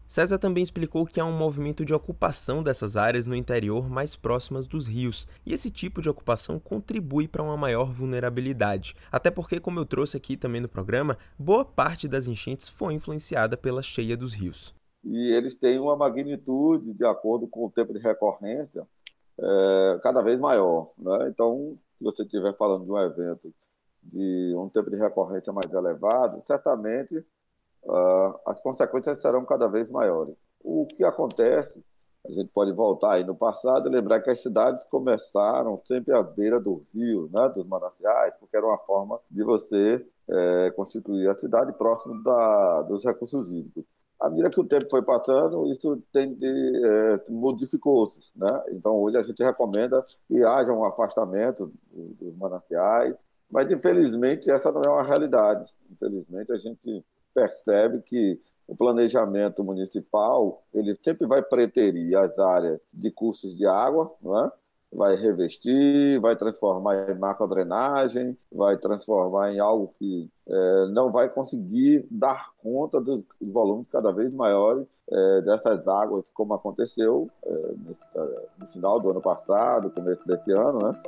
César 0.09 0.39
também 0.39 0.63
explicou 0.63 1.05
que 1.05 1.21
há 1.21 1.25
um 1.25 1.37
movimento 1.37 1.85
de 1.85 1.93
ocupação 1.93 2.63
dessas 2.63 2.97
áreas 2.97 3.27
no 3.27 3.37
interior 3.37 3.91
mais 3.91 4.17
próximas 4.17 4.67
dos 4.67 4.87
rios, 4.87 5.29
e 5.45 5.53
esse 5.53 5.71
tipo 5.71 6.01
de 6.01 6.09
ocupação 6.09 6.59
contribui 6.59 7.29
para 7.29 7.43
uma 7.43 7.59
maior 7.59 7.93
vulnerabilidade. 7.93 8.97
Até 9.13 9.31
porque, 9.31 9.61
como 9.61 9.79
eu 9.79 9.85
trouxe 9.85 10.17
aqui 10.17 10.35
também 10.35 10.63
no 10.63 10.69
programa, 10.69 11.19
boa 11.39 11.63
parte 11.63 12.09
das 12.09 12.27
enchentes 12.27 12.71
foi 12.71 12.95
influenciada 12.95 13.55
pela 13.55 13.83
cheia 13.83 14.17
dos 14.17 14.33
rios. 14.33 14.75
E 15.05 15.31
eles 15.31 15.55
têm 15.55 15.79
uma 15.79 15.95
magnitude, 15.95 16.95
de 16.95 17.05
acordo 17.05 17.47
com 17.47 17.67
o 17.67 17.71
tempo 17.71 17.93
de 17.93 17.99
recorrência, 17.99 18.87
é, 19.39 20.01
cada 20.03 20.23
vez 20.23 20.41
maior. 20.41 20.91
Né? 20.97 21.29
Então, 21.29 21.79
se 21.99 22.05
você 22.05 22.23
estiver 22.23 22.57
falando 22.57 22.87
de 22.87 22.91
um 22.91 22.99
evento 22.99 23.53
de 24.03 24.55
um 24.57 24.71
tempo 24.71 24.91
de 24.91 24.97
recorrência 24.97 25.53
mais 25.53 25.71
elevado, 25.71 26.43
certamente 26.47 27.25
uh, 27.85 28.39
as 28.47 28.61
consequências 28.63 29.21
serão 29.21 29.45
cada 29.45 29.69
vez 29.69 29.89
maiores. 29.89 30.35
O 30.63 30.87
que 30.87 31.05
acontece, 31.05 31.83
a 32.27 32.31
gente 32.33 32.51
pode 32.53 32.73
voltar 32.73 33.15
aí 33.15 33.25
no 33.25 33.35
passado 33.35 33.89
e 33.89 33.93
lembrar 33.93 34.21
que 34.21 34.31
as 34.31 34.41
cidades 34.41 34.85
começaram 34.85 35.81
sempre 35.87 36.15
à 36.15 36.23
beira 36.23 36.61
do 36.61 36.85
rio, 36.95 37.31
né, 37.33 37.49
dos 37.55 37.67
mananciais, 37.67 38.35
porque 38.39 38.57
era 38.57 38.67
uma 38.67 38.79
forma 38.79 39.19
de 39.31 39.43
você 39.43 40.05
é, 40.29 40.71
constituir 40.73 41.29
a 41.29 41.37
cidade 41.37 41.73
próximo 41.73 42.23
da, 42.23 42.83
dos 42.83 43.05
recursos 43.05 43.51
hídricos. 43.51 43.85
À 44.21 44.29
medida 44.29 44.51
que 44.51 44.61
o 44.61 44.67
tempo 44.67 44.91
foi 44.91 45.01
passando, 45.03 45.71
isso 45.71 46.03
tem 46.13 46.35
de, 46.35 46.83
é, 46.85 47.31
modificou-se. 47.31 48.21
Né? 48.35 48.49
Então, 48.73 48.97
hoje 48.97 49.17
a 49.17 49.23
gente 49.23 49.43
recomenda 49.43 50.05
que 50.27 50.43
haja 50.43 50.73
um 50.73 50.85
afastamento 50.85 51.73
dos 51.93 52.37
mananciais, 52.37 53.15
mas 53.51 53.71
infelizmente 53.71 54.51
essa 54.51 54.73
não 54.73 54.83
é 54.85 54.91
uma 54.91 55.05
realidade. 55.05 55.73
Infelizmente 55.91 56.53
a 56.53 56.59
gente 56.59 57.05
percebe 57.35 58.01
que 58.03 58.41
o 58.67 58.77
planejamento 58.77 59.65
municipal 59.65 60.63
ele 60.75 60.95
sempre 60.95 61.27
vai 61.27 61.43
preterir 61.43 62.17
as 62.17 62.39
áreas 62.39 62.81
de 62.93 63.11
cursos 63.11 63.57
de 63.57 63.67
água, 63.67 64.15
não 64.23 64.45
é? 64.45 64.53
vai 64.93 65.17
revestir, 65.17 66.19
vai 66.21 66.35
transformar 66.35 67.11
em 67.11 67.19
macrodrenagem, 67.19 68.37
vai 68.51 68.77
transformar 68.79 69.53
em 69.53 69.59
algo 69.59 69.95
que 69.99 70.31
é, 70.49 70.87
não 70.89 71.13
vai 71.13 71.29
conseguir 71.29 72.07
dar 72.11 72.51
conta 72.59 73.01
do 73.01 73.25
volume 73.41 73.87
cada 73.91 74.13
vez 74.13 74.33
maior 74.33 74.85
é, 75.11 75.41
dessas 75.43 75.87
águas, 75.87 76.25
como 76.33 76.55
aconteceu 76.55 77.31
é, 77.45 77.51
no, 77.51 77.97
no 78.59 78.67
final 78.67 79.01
do 79.01 79.11
ano 79.11 79.21
passado, 79.21 79.91
começo 79.91 80.27
desse 80.27 80.53
ano, 80.53 80.79
né? 80.79 81.03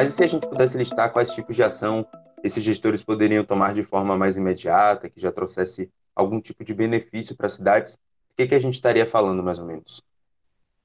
Mas 0.00 0.08
e 0.08 0.12
se 0.12 0.24
a 0.24 0.26
gente 0.26 0.48
pudesse 0.48 0.78
listar 0.78 1.12
quais 1.12 1.30
tipos 1.30 1.54
de 1.54 1.62
ação 1.62 2.06
esses 2.42 2.64
gestores 2.64 3.02
poderiam 3.02 3.44
tomar 3.44 3.74
de 3.74 3.82
forma 3.82 4.16
mais 4.16 4.38
imediata, 4.38 5.10
que 5.10 5.20
já 5.20 5.30
trouxesse 5.30 5.92
algum 6.16 6.40
tipo 6.40 6.64
de 6.64 6.72
benefício 6.72 7.36
para 7.36 7.48
as 7.48 7.52
cidades? 7.52 7.96
O 7.96 7.98
que, 8.34 8.46
que 8.46 8.54
a 8.54 8.58
gente 8.58 8.72
estaria 8.72 9.06
falando, 9.06 9.42
mais 9.42 9.58
ou 9.58 9.66
menos? 9.66 10.02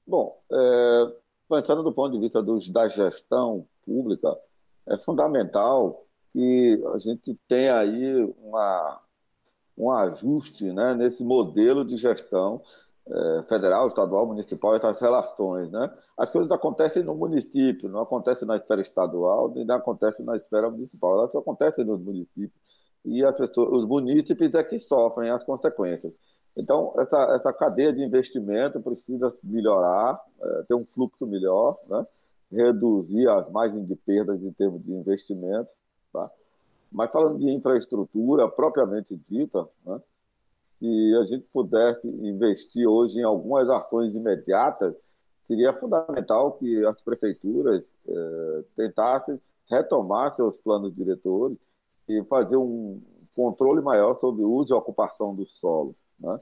Bom, 0.06 0.38
é, 0.52 1.12
pensando 1.48 1.82
do 1.82 1.94
ponto 1.94 2.12
de 2.12 2.20
vista 2.20 2.42
dos, 2.42 2.68
da 2.68 2.88
gestão 2.88 3.66
pública, 3.86 4.36
é 4.86 4.98
fundamental 4.98 6.04
que 6.34 6.78
a 6.92 6.98
gente 6.98 7.34
tenha 7.48 7.78
aí 7.78 8.34
uma, 8.42 9.00
um 9.78 9.90
ajuste 9.92 10.70
né, 10.74 10.92
nesse 10.92 11.24
modelo 11.24 11.86
de 11.86 11.96
gestão 11.96 12.60
é, 13.08 13.42
federal, 13.48 13.88
estadual, 13.88 14.26
municipal, 14.26 14.74
essas 14.74 15.00
relações. 15.00 15.70
Né? 15.70 15.90
As 16.18 16.30
coisas 16.30 16.50
acontecem 16.50 17.02
no 17.02 17.14
município, 17.14 17.88
não 17.88 18.00
acontecem 18.00 18.46
na 18.46 18.56
esfera 18.56 18.80
estadual, 18.80 19.52
nem 19.54 19.68
acontecem 19.70 20.24
na 20.24 20.36
esfera 20.36 20.70
municipal, 20.70 21.18
elas 21.18 21.34
acontecem 21.34 21.84
nos 21.84 22.00
municípios. 22.00 22.52
E 23.04 23.24
as 23.24 23.36
pessoas, 23.36 23.78
os 23.78 23.86
munícipes 23.86 24.54
é 24.54 24.64
que 24.64 24.78
sofrem 24.78 25.30
as 25.30 25.44
consequências. 25.44 26.12
Então, 26.56 26.94
essa, 26.98 27.18
essa 27.36 27.52
cadeia 27.52 27.92
de 27.92 28.02
investimento 28.02 28.80
precisa 28.80 29.32
melhorar, 29.44 30.20
é, 30.40 30.62
ter 30.68 30.74
um 30.74 30.84
fluxo 30.86 31.26
melhor, 31.26 31.78
né? 31.88 32.04
reduzir 32.50 33.28
as 33.28 33.50
margens 33.50 33.86
de 33.86 33.94
perdas 33.94 34.42
em 34.42 34.52
termos 34.52 34.82
de 34.82 34.92
investimentos. 34.92 35.76
Tá? 36.12 36.30
Mas 36.90 37.10
falando 37.12 37.38
de 37.38 37.50
infraestrutura 37.50 38.48
propriamente 38.48 39.20
dita, 39.28 39.68
né? 39.84 40.00
Se 40.78 41.16
a 41.16 41.24
gente 41.24 41.46
pudesse 41.52 42.06
investir 42.06 42.86
hoje 42.86 43.18
em 43.18 43.22
algumas 43.22 43.68
ações 43.68 44.14
imediatas, 44.14 44.94
seria 45.44 45.72
fundamental 45.72 46.52
que 46.52 46.84
as 46.84 47.00
prefeituras 47.00 47.84
eh, 48.08 48.64
tentassem 48.74 49.40
retomar 49.70 50.34
seus 50.34 50.58
planos 50.58 50.94
diretores 50.94 51.56
e 52.08 52.22
fazer 52.24 52.56
um 52.56 53.00
controle 53.34 53.80
maior 53.80 54.18
sobre 54.20 54.42
o 54.42 54.50
uso 54.50 54.72
e 54.72 54.76
ocupação 54.76 55.34
do 55.34 55.46
solo. 55.46 55.94
Né? 56.18 56.38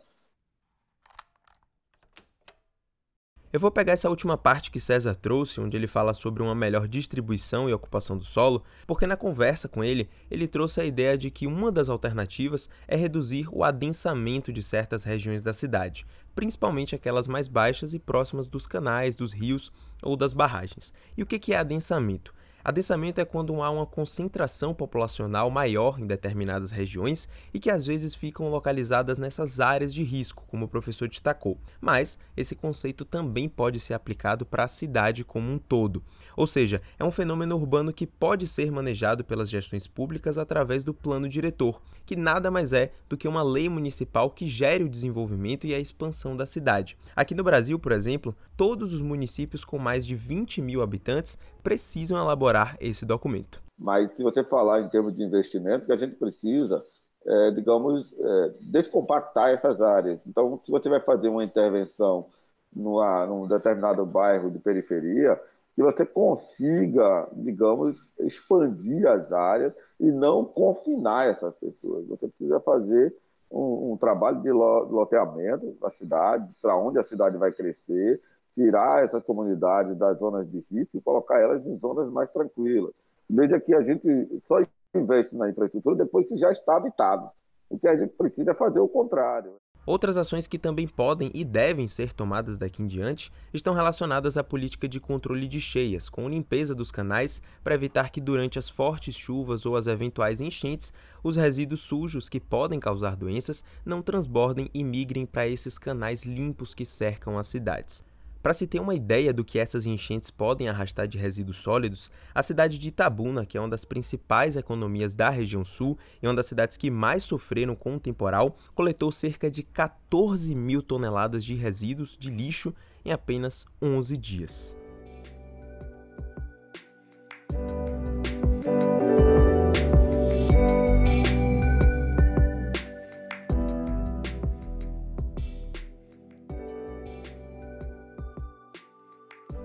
Eu 3.54 3.61
vou 3.61 3.70
pegar 3.70 3.92
essa 3.92 4.11
última 4.11 4.37
parte 4.37 4.68
que 4.68 4.80
César 4.80 5.14
trouxe, 5.14 5.61
onde 5.61 5.76
ele 5.76 5.87
fala 5.87 6.12
sobre 6.12 6.42
uma 6.42 6.56
melhor 6.56 6.88
distribuição 6.88 7.70
e 7.70 7.73
ocupação 7.73 8.18
do 8.18 8.25
solo, 8.25 8.64
porque 8.84 9.06
na 9.06 9.16
conversa 9.16 9.68
com 9.68 9.84
ele, 9.84 10.11
ele 10.28 10.49
trouxe 10.49 10.80
a 10.80 10.84
ideia 10.84 11.16
de 11.16 11.30
que 11.30 11.46
uma 11.46 11.70
das 11.70 11.88
alternativas 11.88 12.68
é 12.88 12.96
reduzir 12.96 13.46
o 13.52 13.62
adensamento 13.62 14.52
de 14.52 14.61
certas 14.61 15.04
regiões 15.04 15.44
da 15.44 15.52
cidade, 15.52 16.04
principalmente 16.34 16.96
aquelas 16.96 17.28
mais 17.28 17.46
baixas 17.46 17.94
e 17.94 17.99
próximas 18.00 18.49
dos 18.49 18.66
canais, 18.66 19.14
dos 19.14 19.32
rios 19.32 19.70
ou 20.02 20.16
das 20.16 20.32
barragens. 20.32 20.92
E 21.16 21.23
o 21.23 21.26
que 21.26 21.54
é 21.54 21.56
adensamento? 21.56 22.34
Adensamento 22.64 23.21
é 23.21 23.26
quando 23.26 23.61
há 23.62 23.68
uma 23.68 23.85
concentração 23.85 24.73
populacional 24.73 25.50
maior 25.50 26.00
em 26.00 26.06
determinadas 26.06 26.71
regiões 26.71 27.28
e 27.52 27.61
que 27.61 27.71
às 27.71 27.85
vezes 27.85 28.14
ficam 28.14 28.49
localizadas 28.49 29.18
nessas 29.18 29.61
áreas 29.61 29.92
de 29.92 30.02
risco, 30.02 30.47
como 30.49 30.64
o 30.64 30.68
professor 30.68 31.06
destacou. 31.06 31.59
Mas 31.78 32.18
esse 32.35 32.56
conceito 32.56 33.04
também 33.04 33.50
pode 33.50 33.78
ser 33.80 33.92
aplicado 33.92 34.47
para 34.47 34.64
a 34.64 34.68
cidade 34.68 35.26
como 35.26 35.52
um 35.52 35.59
todo. 35.59 36.02
Ou 36.35 36.47
seja, 36.47 36.80
é 36.99 37.04
um 37.04 37.11
fenômeno 37.11 37.54
urbano 37.54 37.92
que 37.92 38.06
pode 38.06 38.47
ser 38.47 38.73
manejado 38.73 39.23
pelas 39.23 39.50
gestões 39.50 39.87
públicas 39.87 40.38
através 40.38 40.83
do 40.83 40.94
plano 40.94 41.28
diretor, 41.28 41.83
que 42.06 42.16
nada 42.16 42.50
mais 42.50 42.73
é 42.73 42.92
do 43.11 43.16
que 43.16 43.28
uma 43.28 43.42
lei 43.42 43.68
municipal 43.68 44.30
que 44.30 44.47
gere 44.47 44.85
o 44.85 44.88
desenvolvimento 44.88 45.66
e 45.66 45.75
a 45.75 45.78
expansão 45.78 46.35
da 46.35 46.47
cidade. 46.47 46.97
Aqui 47.14 47.35
no 47.35 47.44
Brasil, 47.44 47.78
por 47.78 47.92
exemplo, 47.92 48.35
todos 48.56 48.94
os 48.94 49.02
municípios 49.02 49.66
com 49.66 49.78
mais 49.78 50.06
de 50.06 50.14
20 50.14 50.62
mil 50.62 50.80
habitantes 50.80 51.38
precisam 51.64 52.18
elaborar 52.18 52.76
esse 52.78 53.04
documento. 53.04 53.61
Mas 53.76 54.12
se 54.14 54.23
você 54.23 54.44
falar 54.44 54.83
em 54.83 54.88
termos 54.88 55.16
de 55.16 55.25
investimento, 55.25 55.87
que 55.87 55.92
a 55.92 55.97
gente 55.97 56.14
precisa, 56.14 56.85
é, 57.26 57.50
digamos, 57.52 58.14
é, 58.16 58.54
descompactar 58.61 59.49
essas 59.50 59.80
áreas. 59.80 60.21
Então, 60.26 60.61
se 60.64 60.71
você 60.71 60.88
vai 60.88 61.00
fazer 61.00 61.28
uma 61.28 61.42
intervenção 61.42 62.26
numa, 62.73 63.26
num 63.26 63.49
determinado 63.49 64.04
bairro 64.04 64.50
de 64.50 64.59
periferia, 64.59 65.40
que 65.75 65.83
você 65.83 66.06
consiga, 66.06 67.28
digamos, 67.33 68.06
expandir 68.21 69.09
as 69.09 69.33
áreas 69.33 69.73
e 69.99 70.12
não 70.12 70.44
confinar 70.44 71.28
essas 71.28 71.52
pessoas. 71.56 72.06
Você 72.06 72.28
precisa 72.28 72.61
fazer 72.61 73.16
um, 73.50 73.92
um 73.92 73.97
trabalho 73.97 74.40
de 74.40 74.52
loteamento 74.52 75.76
da 75.80 75.90
cidade, 75.90 76.49
para 76.62 76.76
onde 76.76 76.99
a 76.99 77.04
cidade 77.04 77.38
vai 77.38 77.50
crescer, 77.50 78.21
tirar 78.54 79.04
essas 79.04 79.23
comunidades 79.25 79.96
das 79.99 80.18
zonas 80.18 80.49
de 80.50 80.58
risco 80.70 80.96
e 80.96 81.00
colocar 81.00 81.40
elas 81.42 81.66
em 81.66 81.76
zonas 81.78 82.11
mais 82.11 82.30
tranquilas. 82.30 82.92
Veja 83.28 83.58
que 83.58 83.75
a 83.75 83.82
gente 83.82 84.08
só 84.46 84.58
investe 84.94 85.37
na 85.37 85.50
infraestrutura 85.50 85.96
depois 85.96 86.26
que 86.26 86.37
já 86.37 86.52
está 86.52 86.76
habitado. 86.76 87.28
O 87.68 87.78
que 87.78 87.88
a 87.88 87.96
gente 87.96 88.14
precisa 88.14 88.52
é 88.52 88.54
fazer 88.54 88.78
o 88.78 88.88
contrário. 88.88 89.56
Outras 89.87 90.16
ações 90.16 90.46
que 90.46 90.58
também 90.58 90.87
podem 90.87 91.30
e 91.34 91.44
devem 91.44 91.87
ser 91.87 92.14
tomadas 92.14 92.56
daqui 92.56 92.82
em 92.82 92.87
diante 92.87 93.30
estão 93.52 93.75
relacionadas 93.75 94.38
à 94.38 94.42
política 94.42 94.88
de 94.88 94.99
controle 94.99 95.46
de 95.46 95.61
cheias, 95.61 96.08
com 96.08 96.26
limpeza 96.26 96.75
dos 96.75 96.90
canais 96.90 97.42
para 97.62 97.75
evitar 97.75 98.11
que 98.11 98.20
durante 98.20 98.58
as 98.58 98.66
fortes 98.66 99.14
chuvas 99.14 99.66
ou 99.66 99.76
as 99.76 99.87
eventuais 99.87 100.40
enchentes, 100.40 100.90
os 101.23 101.37
resíduos 101.37 101.80
sujos 101.80 102.30
que 102.30 102.40
podem 102.40 102.80
causar 102.80 103.14
doenças 103.14 103.62
não 103.84 104.00
transbordem 104.00 104.70
e 104.73 104.82
migrem 104.82 105.26
para 105.26 105.49
esses 105.49 105.76
canais 105.76 106.23
limpos 106.23 106.73
que 106.73 106.87
cercam 106.87 107.38
as 107.38 107.49
cidades. 107.49 108.02
Para 108.44 108.52
se 108.52 108.66
ter 108.66 108.78
uma 108.78 108.94
ideia 108.94 109.32
do 109.32 109.42
que 109.42 109.58
essas 109.58 109.86
enchentes 109.86 110.30
podem 110.30 110.68
arrastar 110.68 111.08
de 111.08 111.16
resíduos 111.16 111.62
sólidos, 111.62 112.10
a 112.34 112.42
cidade 112.42 112.76
de 112.76 112.88
Itabuna, 112.88 113.46
que 113.46 113.56
é 113.56 113.60
uma 113.60 113.70
das 113.70 113.86
principais 113.86 114.54
economias 114.54 115.14
da 115.14 115.30
região 115.30 115.64
sul 115.64 115.96
e 116.22 116.28
uma 116.28 116.34
das 116.34 116.44
cidades 116.44 116.76
que 116.76 116.90
mais 116.90 117.24
sofreram 117.24 117.74
com 117.74 117.96
o 117.96 117.98
temporal, 117.98 118.54
coletou 118.74 119.10
cerca 119.10 119.50
de 119.50 119.62
14 119.62 120.54
mil 120.54 120.82
toneladas 120.82 121.42
de 121.42 121.54
resíduos 121.54 122.18
de 122.18 122.28
lixo 122.28 122.74
em 123.02 123.12
apenas 123.12 123.64
11 123.80 124.14
dias. 124.18 124.76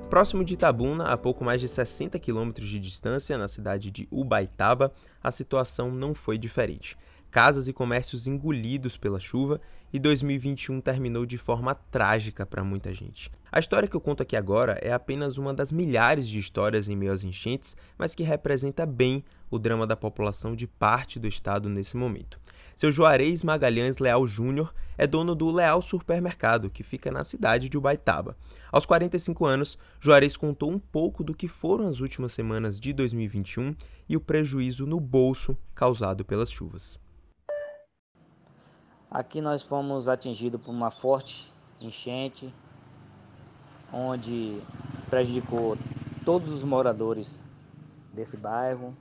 Próximo 0.09 0.43
de 0.43 0.55
Itabuna, 0.55 1.03
a 1.03 1.15
pouco 1.15 1.43
mais 1.43 1.61
de 1.61 1.67
60 1.67 2.17
quilômetros 2.17 2.67
de 2.67 2.79
distância, 2.79 3.37
na 3.37 3.47
cidade 3.47 3.91
de 3.91 4.07
Ubaitaba, 4.09 4.91
a 5.21 5.29
situação 5.29 5.91
não 5.91 6.15
foi 6.15 6.35
diferente. 6.35 6.97
Casas 7.29 7.67
e 7.67 7.73
comércios 7.73 8.25
engolidos 8.25 8.97
pela 8.97 9.19
chuva 9.19 9.61
e 9.93 9.99
2021 9.99 10.81
terminou 10.81 11.27
de 11.27 11.37
forma 11.37 11.75
trágica 11.75 12.43
para 12.43 12.63
muita 12.63 12.91
gente. 12.91 13.29
A 13.51 13.59
história 13.59 13.87
que 13.87 13.95
eu 13.95 14.01
conto 14.01 14.23
aqui 14.23 14.35
agora 14.35 14.79
é 14.81 14.91
apenas 14.91 15.37
uma 15.37 15.53
das 15.53 15.71
milhares 15.71 16.27
de 16.27 16.39
histórias 16.39 16.89
em 16.89 16.95
meio 16.95 17.11
às 17.11 17.23
enchentes, 17.23 17.77
mas 17.95 18.15
que 18.15 18.23
representa 18.23 18.87
bem 18.87 19.23
o 19.47 19.59
drama 19.59 19.85
da 19.85 19.95
população 19.95 20.55
de 20.55 20.65
parte 20.65 21.19
do 21.19 21.27
estado 21.27 21.69
nesse 21.69 21.95
momento. 21.95 22.39
Seu 22.75 22.91
Juarez 22.91 23.43
Magalhães 23.43 23.99
Leal 23.99 24.25
Júnior 24.25 24.73
é 24.99 25.07
dono 25.07 25.33
do 25.33 25.49
Leal 25.49 25.81
Supermercado, 25.81 26.69
que 26.69 26.83
fica 26.83 27.09
na 27.09 27.23
cidade 27.23 27.69
de 27.69 27.77
Ubaitaba. 27.77 28.35
Aos 28.69 28.85
45 28.85 29.45
anos, 29.45 29.79
Juarez 29.97 30.35
contou 30.35 30.69
um 30.69 30.77
pouco 30.77 31.23
do 31.23 31.33
que 31.33 31.47
foram 31.47 31.87
as 31.87 32.01
últimas 32.01 32.33
semanas 32.33 32.77
de 32.77 32.91
2021 32.91 33.73
e 34.09 34.17
o 34.17 34.19
prejuízo 34.19 34.85
no 34.85 34.99
bolso 34.99 35.57
causado 35.73 36.25
pelas 36.25 36.51
chuvas. 36.51 36.99
Aqui 39.09 39.39
nós 39.39 39.63
fomos 39.63 40.09
atingidos 40.09 40.59
por 40.59 40.71
uma 40.71 40.91
forte 40.91 41.49
enchente, 41.79 42.53
onde 43.93 44.61
prejudicou 45.09 45.77
todos 46.25 46.51
os 46.51 46.61
moradores 46.61 47.41
desse 48.13 48.35
bairro, 48.35 48.93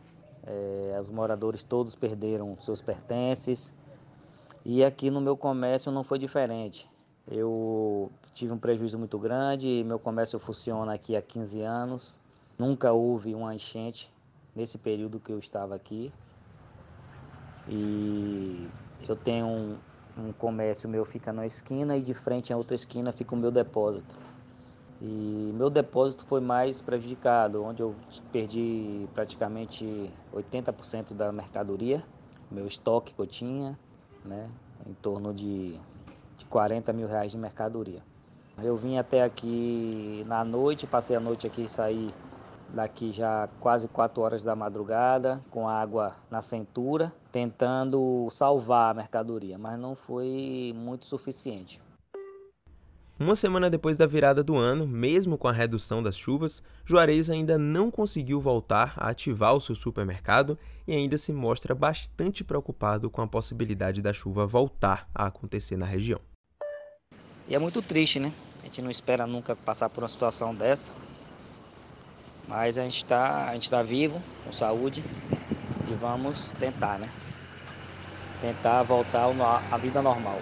é, 0.46 0.96
os 1.00 1.10
moradores 1.10 1.64
todos 1.64 1.96
perderam 1.96 2.56
seus 2.60 2.80
pertences 2.80 3.76
e 4.64 4.84
aqui 4.84 5.10
no 5.10 5.20
meu 5.20 5.36
comércio 5.36 5.90
não 5.90 6.04
foi 6.04 6.18
diferente. 6.18 6.88
Eu 7.30 8.10
tive 8.32 8.52
um 8.52 8.58
prejuízo 8.58 8.98
muito 8.98 9.18
grande, 9.18 9.82
meu 9.84 9.98
comércio 9.98 10.38
funciona 10.38 10.94
aqui 10.94 11.14
há 11.14 11.22
15 11.22 11.60
anos. 11.60 12.18
Nunca 12.58 12.92
houve 12.92 13.34
uma 13.34 13.54
enchente 13.54 14.12
nesse 14.54 14.78
período 14.78 15.20
que 15.20 15.32
eu 15.32 15.38
estava 15.38 15.74
aqui. 15.74 16.12
E 17.68 18.66
eu 19.06 19.14
tenho 19.14 19.46
um, 19.46 19.76
um 20.16 20.32
comércio 20.32 20.88
meu 20.88 21.04
fica 21.04 21.32
na 21.32 21.44
esquina 21.44 21.96
e 21.96 22.02
de 22.02 22.14
frente 22.14 22.52
em 22.52 22.56
outra 22.56 22.74
esquina 22.74 23.12
fica 23.12 23.34
o 23.34 23.38
meu 23.38 23.50
depósito. 23.50 24.16
E 25.00 25.52
meu 25.54 25.70
depósito 25.70 26.24
foi 26.24 26.40
mais 26.40 26.80
prejudicado, 26.80 27.62
onde 27.62 27.82
eu 27.82 27.94
perdi 28.32 29.06
praticamente 29.14 30.12
80% 30.34 31.14
da 31.14 31.30
mercadoria, 31.30 32.02
meu 32.50 32.66
estoque 32.66 33.14
que 33.14 33.20
eu 33.20 33.26
tinha, 33.26 33.78
né, 34.24 34.50
em 34.86 34.94
torno 34.94 35.32
de, 35.32 35.78
de 36.36 36.44
40 36.48 36.92
mil 36.92 37.06
reais 37.06 37.32
de 37.32 37.38
mercadoria. 37.38 38.02
Eu 38.62 38.76
vim 38.76 38.98
até 38.98 39.22
aqui 39.22 40.24
na 40.26 40.44
noite, 40.44 40.86
passei 40.86 41.16
a 41.16 41.20
noite 41.20 41.46
aqui 41.46 41.64
e 41.64 41.68
saí 41.68 42.12
daqui 42.74 43.12
já 43.12 43.48
quase 43.60 43.86
4 43.88 44.20
horas 44.20 44.42
da 44.42 44.54
madrugada, 44.54 45.40
com 45.50 45.68
água 45.68 46.16
na 46.30 46.42
cintura, 46.42 47.12
tentando 47.30 48.28
salvar 48.30 48.90
a 48.90 48.94
mercadoria, 48.94 49.56
mas 49.56 49.78
não 49.78 49.94
foi 49.94 50.72
muito 50.76 51.06
suficiente. 51.06 51.80
Uma 53.20 53.34
semana 53.34 53.68
depois 53.68 53.96
da 53.96 54.06
virada 54.06 54.44
do 54.44 54.56
ano, 54.56 54.86
mesmo 54.86 55.36
com 55.36 55.48
a 55.48 55.52
redução 55.52 56.00
das 56.00 56.16
chuvas, 56.16 56.62
Juarez 56.84 57.28
ainda 57.28 57.58
não 57.58 57.90
conseguiu 57.90 58.40
voltar 58.40 58.94
a 58.96 59.08
ativar 59.08 59.54
o 59.54 59.60
seu 59.60 59.74
supermercado 59.74 60.56
e 60.86 60.94
ainda 60.94 61.18
se 61.18 61.32
mostra 61.32 61.74
bastante 61.74 62.44
preocupado 62.44 63.10
com 63.10 63.20
a 63.20 63.26
possibilidade 63.26 64.00
da 64.00 64.12
chuva 64.12 64.46
voltar 64.46 65.08
a 65.12 65.26
acontecer 65.26 65.76
na 65.76 65.84
região. 65.84 66.20
E 67.48 67.56
é 67.56 67.58
muito 67.58 67.82
triste, 67.82 68.20
né? 68.20 68.32
A 68.62 68.66
gente 68.66 68.80
não 68.82 68.90
espera 68.90 69.26
nunca 69.26 69.56
passar 69.56 69.90
por 69.90 70.04
uma 70.04 70.08
situação 70.08 70.54
dessa, 70.54 70.92
mas 72.46 72.78
a 72.78 72.84
gente 72.84 72.98
está 72.98 73.52
tá 73.68 73.82
vivo, 73.82 74.22
com 74.44 74.52
saúde 74.52 75.02
e 75.90 75.94
vamos 75.94 76.52
tentar, 76.52 77.00
né? 77.00 77.10
Tentar 78.40 78.84
voltar 78.84 79.26
à 79.72 79.76
vida 79.76 80.00
normal. 80.00 80.40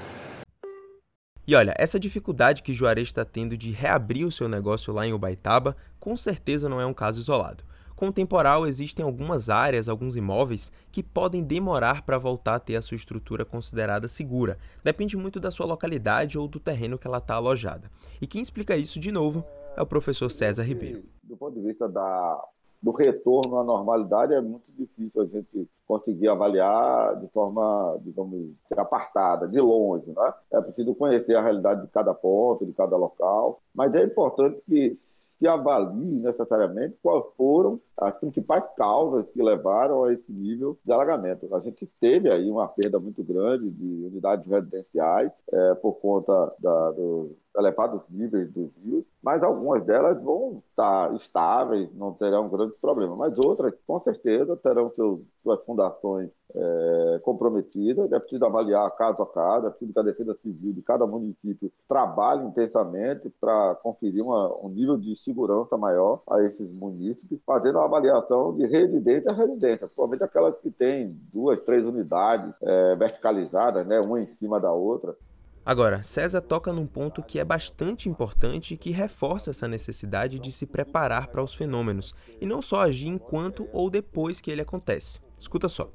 E 1.46 1.54
olha, 1.54 1.72
essa 1.78 2.00
dificuldade 2.00 2.62
que 2.62 2.74
Juarez 2.74 3.06
está 3.06 3.24
tendo 3.24 3.56
de 3.56 3.70
reabrir 3.70 4.26
o 4.26 4.32
seu 4.32 4.48
negócio 4.48 4.92
lá 4.92 5.06
em 5.06 5.12
Ubaitaba, 5.12 5.76
com 6.00 6.16
certeza 6.16 6.68
não 6.68 6.80
é 6.80 6.86
um 6.86 6.92
caso 6.92 7.20
isolado. 7.20 7.62
Com 7.94 8.08
o 8.08 8.12
temporal, 8.12 8.66
existem 8.66 9.04
algumas 9.04 9.48
áreas, 9.48 9.88
alguns 9.88 10.16
imóveis 10.16 10.72
que 10.90 11.02
podem 11.02 11.42
demorar 11.42 12.02
para 12.02 12.18
voltar 12.18 12.56
a 12.56 12.60
ter 12.60 12.76
a 12.76 12.82
sua 12.82 12.96
estrutura 12.96 13.44
considerada 13.44 14.08
segura. 14.08 14.58
Depende 14.82 15.16
muito 15.16 15.38
da 15.38 15.50
sua 15.50 15.64
localidade 15.64 16.36
ou 16.36 16.48
do 16.48 16.58
terreno 16.58 16.98
que 16.98 17.06
ela 17.06 17.18
está 17.18 17.36
alojada. 17.36 17.90
E 18.20 18.26
quem 18.26 18.42
explica 18.42 18.76
isso 18.76 18.98
de 18.98 19.12
novo 19.12 19.44
é 19.76 19.80
o 19.80 19.86
professor 19.86 20.28
César 20.28 20.64
Ribeiro. 20.64 21.04
Do 21.22 21.36
ponto 21.36 21.54
de 21.54 21.62
vista 21.62 21.88
da 21.88 22.42
do 22.82 22.90
retorno 22.90 23.58
à 23.58 23.64
normalidade 23.64 24.34
é 24.34 24.40
muito 24.40 24.70
difícil 24.72 25.22
a 25.22 25.26
gente 25.26 25.68
conseguir 25.86 26.28
avaliar 26.28 27.16
de 27.20 27.28
forma, 27.28 27.98
digamos, 28.02 28.52
apartada, 28.76 29.48
de 29.48 29.60
longe. 29.60 30.10
Né? 30.10 30.34
É 30.52 30.60
preciso 30.60 30.94
conhecer 30.94 31.36
a 31.36 31.42
realidade 31.42 31.82
de 31.82 31.88
cada 31.88 32.12
ponto, 32.14 32.66
de 32.66 32.72
cada 32.72 32.96
local, 32.96 33.60
mas 33.74 33.94
é 33.94 34.04
importante 34.04 34.60
que 34.68 34.92
se 34.94 35.46
avalie 35.46 36.16
necessariamente 36.16 36.96
quais 37.02 37.24
foram 37.36 37.80
as 37.98 38.12
principais 38.18 38.66
causas 38.76 39.24
que 39.30 39.42
levaram 39.42 40.04
a 40.04 40.12
esse 40.12 40.30
nível 40.30 40.78
de 40.84 40.92
alagamento. 40.92 41.54
A 41.54 41.60
gente 41.60 41.86
teve 42.00 42.30
aí 42.30 42.50
uma 42.50 42.68
perda 42.68 42.98
muito 42.98 43.22
grande 43.22 43.70
de 43.70 44.06
unidades 44.06 44.46
residenciais 44.46 45.32
é, 45.52 45.74
por 45.74 45.94
conta 45.94 46.54
da, 46.58 46.90
do, 46.92 47.36
elevados 47.56 48.02
níveis 48.10 48.50
dos 48.52 48.70
rios, 48.84 49.04
mas 49.22 49.42
algumas 49.42 49.82
delas 49.82 50.22
vão 50.22 50.62
estar 50.70 51.14
estáveis, 51.14 51.92
não 51.94 52.12
terão 52.12 52.48
grandes 52.48 52.76
problemas, 52.78 53.16
mas 53.16 53.38
outras, 53.38 53.74
com 53.86 54.00
certeza, 54.00 54.56
terão 54.56 54.90
seus, 54.94 55.20
suas 55.42 55.64
fundações 55.64 56.30
é, 56.54 57.20
comprometidas. 57.22 58.10
É 58.12 58.20
preciso 58.20 58.44
avaliar 58.44 58.88
caso 58.96 59.22
a 59.22 59.26
caso, 59.26 59.66
é 59.66 59.70
preciso 59.70 59.92
que 59.92 59.98
a 59.98 60.02
Defesa 60.02 60.38
Civil 60.42 60.72
de 60.72 60.82
cada 60.82 61.06
município 61.06 61.72
trabalhe 61.88 62.46
intensamente 62.46 63.30
para 63.40 63.74
conferir 63.76 64.22
uma, 64.22 64.54
um 64.64 64.68
nível 64.68 64.96
de 64.96 65.16
segurança 65.16 65.76
maior 65.76 66.22
a 66.28 66.42
esses 66.42 66.70
municípios, 66.72 67.40
fazendo 67.44 67.78
uma 67.78 67.85
avaliação 67.86 68.56
de 68.56 68.66
residência 68.66 69.28
a 69.32 69.36
residência, 69.36 69.86
principalmente 69.86 70.22
aquelas 70.22 70.58
que 70.58 70.70
têm 70.70 71.18
duas, 71.32 71.60
três 71.60 71.84
unidades 71.84 72.52
é, 72.62 72.96
verticalizadas, 72.96 73.86
né, 73.86 74.00
uma 74.04 74.20
em 74.20 74.26
cima 74.26 74.60
da 74.60 74.72
outra. 74.72 75.16
Agora, 75.64 76.04
César 76.04 76.40
toca 76.40 76.72
num 76.72 76.86
ponto 76.86 77.24
que 77.24 77.40
é 77.40 77.44
bastante 77.44 78.08
importante 78.08 78.74
e 78.74 78.76
que 78.76 78.92
reforça 78.92 79.50
essa 79.50 79.66
necessidade 79.66 80.38
de 80.38 80.52
se 80.52 80.64
preparar 80.64 81.26
para 81.26 81.42
os 81.42 81.54
fenômenos 81.54 82.14
e 82.40 82.46
não 82.46 82.62
só 82.62 82.82
agir 82.82 83.08
enquanto 83.08 83.68
ou 83.72 83.90
depois 83.90 84.40
que 84.40 84.48
ele 84.48 84.62
acontece. 84.62 85.18
Escuta 85.36 85.68
só. 85.68 85.90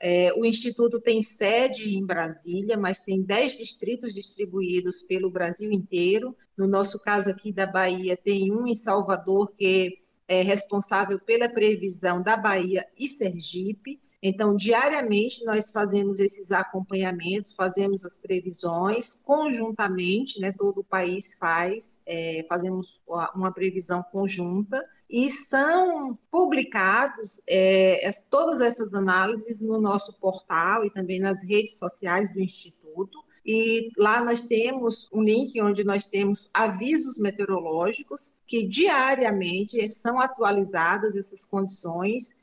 É, 0.00 0.32
o 0.36 0.44
Instituto 0.44 0.98
tem 0.98 1.22
sede 1.22 1.96
em 1.96 2.04
Brasília, 2.04 2.76
mas 2.76 2.98
tem 2.98 3.22
10 3.22 3.58
distritos 3.58 4.12
distribuídos 4.12 5.02
pelo 5.02 5.30
Brasil 5.30 5.70
inteiro. 5.70 6.36
No 6.56 6.66
nosso 6.66 6.98
caso 6.98 7.30
aqui 7.30 7.52
da 7.52 7.64
Bahia, 7.64 8.16
tem 8.16 8.50
um 8.50 8.66
em 8.66 8.74
Salvador, 8.74 9.52
que 9.56 10.02
é 10.26 10.42
responsável 10.42 11.20
pela 11.20 11.48
previsão 11.48 12.20
da 12.20 12.36
Bahia 12.36 12.84
e 12.98 13.08
Sergipe. 13.08 14.00
Então, 14.22 14.54
diariamente, 14.54 15.44
nós 15.44 15.72
fazemos 15.72 16.20
esses 16.20 16.52
acompanhamentos, 16.52 17.52
fazemos 17.52 18.04
as 18.04 18.16
previsões 18.16 19.14
conjuntamente, 19.14 20.40
né, 20.40 20.52
todo 20.52 20.78
o 20.78 20.84
país 20.84 21.36
faz, 21.36 22.00
é, 22.06 22.46
fazemos 22.48 23.02
uma 23.34 23.50
previsão 23.50 24.00
conjunta, 24.00 24.80
e 25.10 25.28
são 25.28 26.16
publicados 26.30 27.42
é, 27.48 28.08
todas 28.30 28.60
essas 28.60 28.94
análises 28.94 29.60
no 29.60 29.80
nosso 29.80 30.18
portal 30.20 30.86
e 30.86 30.90
também 30.90 31.18
nas 31.18 31.42
redes 31.42 31.76
sociais 31.78 32.32
do 32.32 32.40
Instituto. 32.40 33.18
E 33.44 33.90
lá 33.98 34.24
nós 34.24 34.44
temos 34.44 35.08
um 35.12 35.20
link 35.20 35.60
onde 35.60 35.82
nós 35.82 36.06
temos 36.06 36.48
avisos 36.54 37.18
meteorológicos 37.18 38.36
que 38.46 38.66
diariamente 38.66 39.90
são 39.90 40.20
atualizadas 40.20 41.16
essas 41.16 41.44
condições 41.44 42.41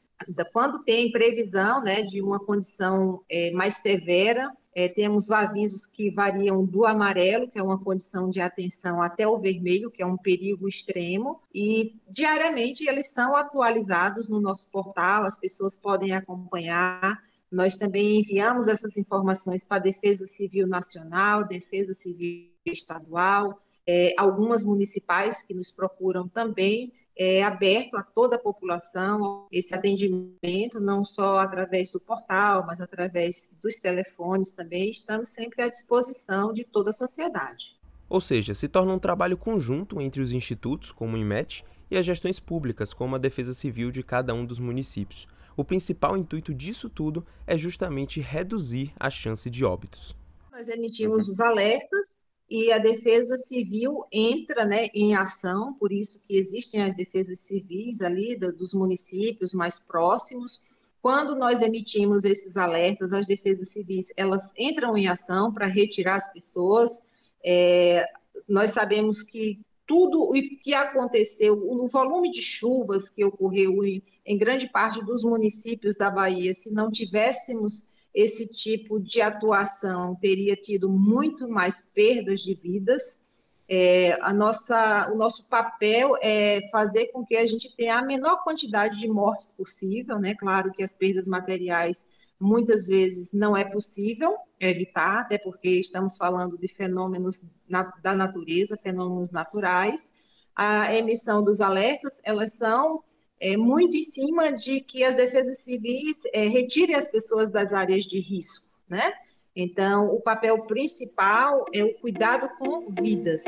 quando 0.52 0.84
tem 0.84 1.12
previsão 1.12 1.82
né, 1.82 2.02
de 2.02 2.22
uma 2.22 2.40
condição 2.40 3.22
é, 3.30 3.52
mais 3.52 3.76
severa, 3.78 4.52
é, 4.76 4.88
temos 4.88 5.32
avisos 5.32 5.86
que 5.86 6.10
variam 6.12 6.64
do 6.66 6.86
amarelo, 6.86 7.50
que 7.50 7.58
é 7.58 7.64
uma 7.64 7.80
condição 7.80 8.30
de 8.30 8.40
atenção, 8.40 9.02
até 9.02 9.28
o 9.28 9.38
vermelho, 9.38 9.92
que 9.92 10.02
é 10.02 10.06
um 10.06 10.18
perigo 10.18 10.68
extremo, 10.68 11.42
e 11.54 12.00
diariamente 12.10 12.88
eles 12.88 13.12
são 13.12 13.36
atualizados 13.36 14.30
no 14.30 14.40
nosso 14.40 14.70
portal, 14.70 15.24
as 15.26 15.40
pessoas 15.40 15.78
podem 15.78 16.14
acompanhar. 16.14 17.22
Nós 17.52 17.76
também 17.76 18.20
enviamos 18.20 18.68
essas 18.68 18.96
informações 18.96 19.66
para 19.66 19.78
a 19.78 19.82
Defesa 19.82 20.28
Civil 20.28 20.68
Nacional, 20.68 21.44
Defesa 21.44 21.94
Civil 21.94 22.50
Estadual, 22.66 23.60
é, 23.88 24.14
algumas 24.18 24.64
municipais 24.64 25.42
que 25.42 25.54
nos 25.54 25.72
procuram 25.72 26.28
também 26.28 26.94
é 27.22 27.44
aberto 27.44 27.98
a 27.98 28.02
toda 28.02 28.38
a 28.38 28.40
população 28.40 29.46
esse 29.52 29.76
atendimento, 29.76 30.80
não 30.80 31.04
só 31.04 31.40
através 31.40 31.92
do 31.92 32.00
portal, 32.00 32.66
mas 32.66 32.80
através 32.80 33.60
dos 33.62 33.78
telefones 33.78 34.52
também. 34.52 34.90
Estamos 34.90 35.28
sempre 35.28 35.62
à 35.62 35.68
disposição 35.68 36.54
de 36.54 36.64
toda 36.64 36.92
a 36.92 36.94
sociedade. 36.94 37.78
Ou 38.08 38.22
seja, 38.22 38.56
se 38.56 38.70
torna 38.70 38.94
um 38.94 39.00
trabalho 39.00 39.38
conjunto 39.38 40.00
entre 40.00 40.22
os 40.22 40.32
institutos, 40.32 40.94
como 40.94 41.18
o 41.18 41.20
IMET, 41.20 41.66
e 41.92 41.98
as 41.98 42.06
gestões 42.06 42.40
públicas, 42.40 42.94
como 42.94 43.18
a 43.18 43.20
Defesa 43.20 43.54
Civil 43.54 43.92
de 43.92 44.02
cada 44.02 44.34
um 44.34 44.46
dos 44.46 44.58
municípios. 44.58 45.28
O 45.58 45.66
principal 45.66 46.16
intuito 46.16 46.54
disso 46.54 46.90
tudo 46.90 47.26
é 47.46 47.58
justamente 47.58 48.22
reduzir 48.22 48.94
a 48.98 49.10
chance 49.10 49.50
de 49.50 49.66
óbitos. 49.66 50.16
Nós 50.54 50.70
emitimos 50.70 51.28
os 51.28 51.42
alertas 51.42 52.29
e 52.50 52.72
a 52.72 52.80
defesa 52.80 53.38
civil 53.38 54.06
entra 54.12 54.66
né, 54.66 54.88
em 54.94 55.16
ação, 55.16 55.74
por 55.74 55.92
isso 55.92 56.20
que 56.28 56.36
existem 56.36 56.82
as 56.82 56.96
defesas 56.96 57.40
civis 57.40 58.02
ali 58.02 58.36
dos 58.36 58.74
municípios 58.74 59.54
mais 59.54 59.80
próximos. 59.80 60.62
Quando 61.02 61.36
nós 61.36 61.62
emitimos 61.62 62.26
esses 62.26 62.58
alertas, 62.58 63.14
as 63.14 63.28
defesas 63.28 63.70
civis 63.70 64.12
elas 64.18 64.52
entram 64.58 64.98
em 64.98 65.08
ação 65.08 65.54
para 65.54 65.68
retirar 65.68 66.16
as 66.16 66.34
pessoas. 66.34 67.04
É, 67.44 68.06
nós 68.48 68.72
sabemos 68.72 69.22
que 69.22 69.60
tudo 69.86 70.24
o 70.24 70.34
que 70.34 70.74
aconteceu, 70.74 71.56
no 71.56 71.88
volume 71.88 72.32
de 72.32 72.42
chuvas 72.42 73.10
que 73.10 73.24
ocorreu 73.24 73.84
em, 73.84 74.02
em 74.26 74.38
grande 74.38 74.68
parte 74.68 75.04
dos 75.04 75.24
municípios 75.24 75.98
da 75.98 76.10
Bahia, 76.10 76.54
se 76.54 76.72
não 76.72 76.92
tivéssemos 76.92 77.90
esse 78.20 78.48
tipo 78.48 79.00
de 79.00 79.22
atuação 79.22 80.14
teria 80.14 80.54
tido 80.54 80.90
muito 80.90 81.48
mais 81.48 81.88
perdas 81.94 82.42
de 82.42 82.54
vidas. 82.54 83.26
É, 83.68 84.18
a 84.22 84.34
nossa, 84.34 85.10
o 85.14 85.16
nosso 85.16 85.48
papel 85.48 86.18
é 86.22 86.68
fazer 86.70 87.08
com 87.14 87.26
que 87.26 87.38
a 87.38 87.48
gente 87.48 87.74
tenha 87.78 87.98
a 87.98 88.06
menor 88.06 88.44
quantidade 88.44 89.00
de 89.00 89.08
mortes 89.08 89.54
possível, 89.54 90.20
né? 90.20 90.36
Claro 90.36 90.72
que 90.72 90.84
as 90.84 90.94
perdas 90.94 91.28
materiais 91.28 92.10
muitas 92.38 92.88
vezes 92.88 93.32
não 93.32 93.56
é 93.56 93.64
possível 93.64 94.36
evitar, 94.60 95.22
até 95.22 95.38
porque 95.38 95.70
estamos 95.70 96.18
falando 96.18 96.58
de 96.58 96.68
fenômenos 96.68 97.50
na, 97.70 97.84
da 98.02 98.14
natureza, 98.14 98.76
fenômenos 98.76 99.32
naturais. 99.32 100.14
A 100.54 100.94
emissão 100.94 101.42
dos 101.42 101.62
alertas, 101.62 102.20
elas 102.26 102.52
são 102.52 103.02
é, 103.40 103.56
muito 103.56 103.96
em 103.96 104.04
cima 104.04 104.52
de 104.52 104.82
que 104.82 105.04
as 105.04 105.16
defesas 105.16 105.60
civis 105.60 106.22
é, 106.34 106.48
retirem 106.48 106.96
as 106.96 107.08
pessoas 107.08 107.52
das 107.52 107.72
áreas 107.72 108.04
de 108.04 108.20
risco, 108.20 108.68
né? 108.88 109.14
Então, 109.56 110.08
o 110.14 110.22
papel 110.22 110.66
principal 110.66 111.66
é 111.74 111.84
o 111.84 111.94
cuidado 111.96 112.50
com 112.58 112.90
vidas. 112.92 113.44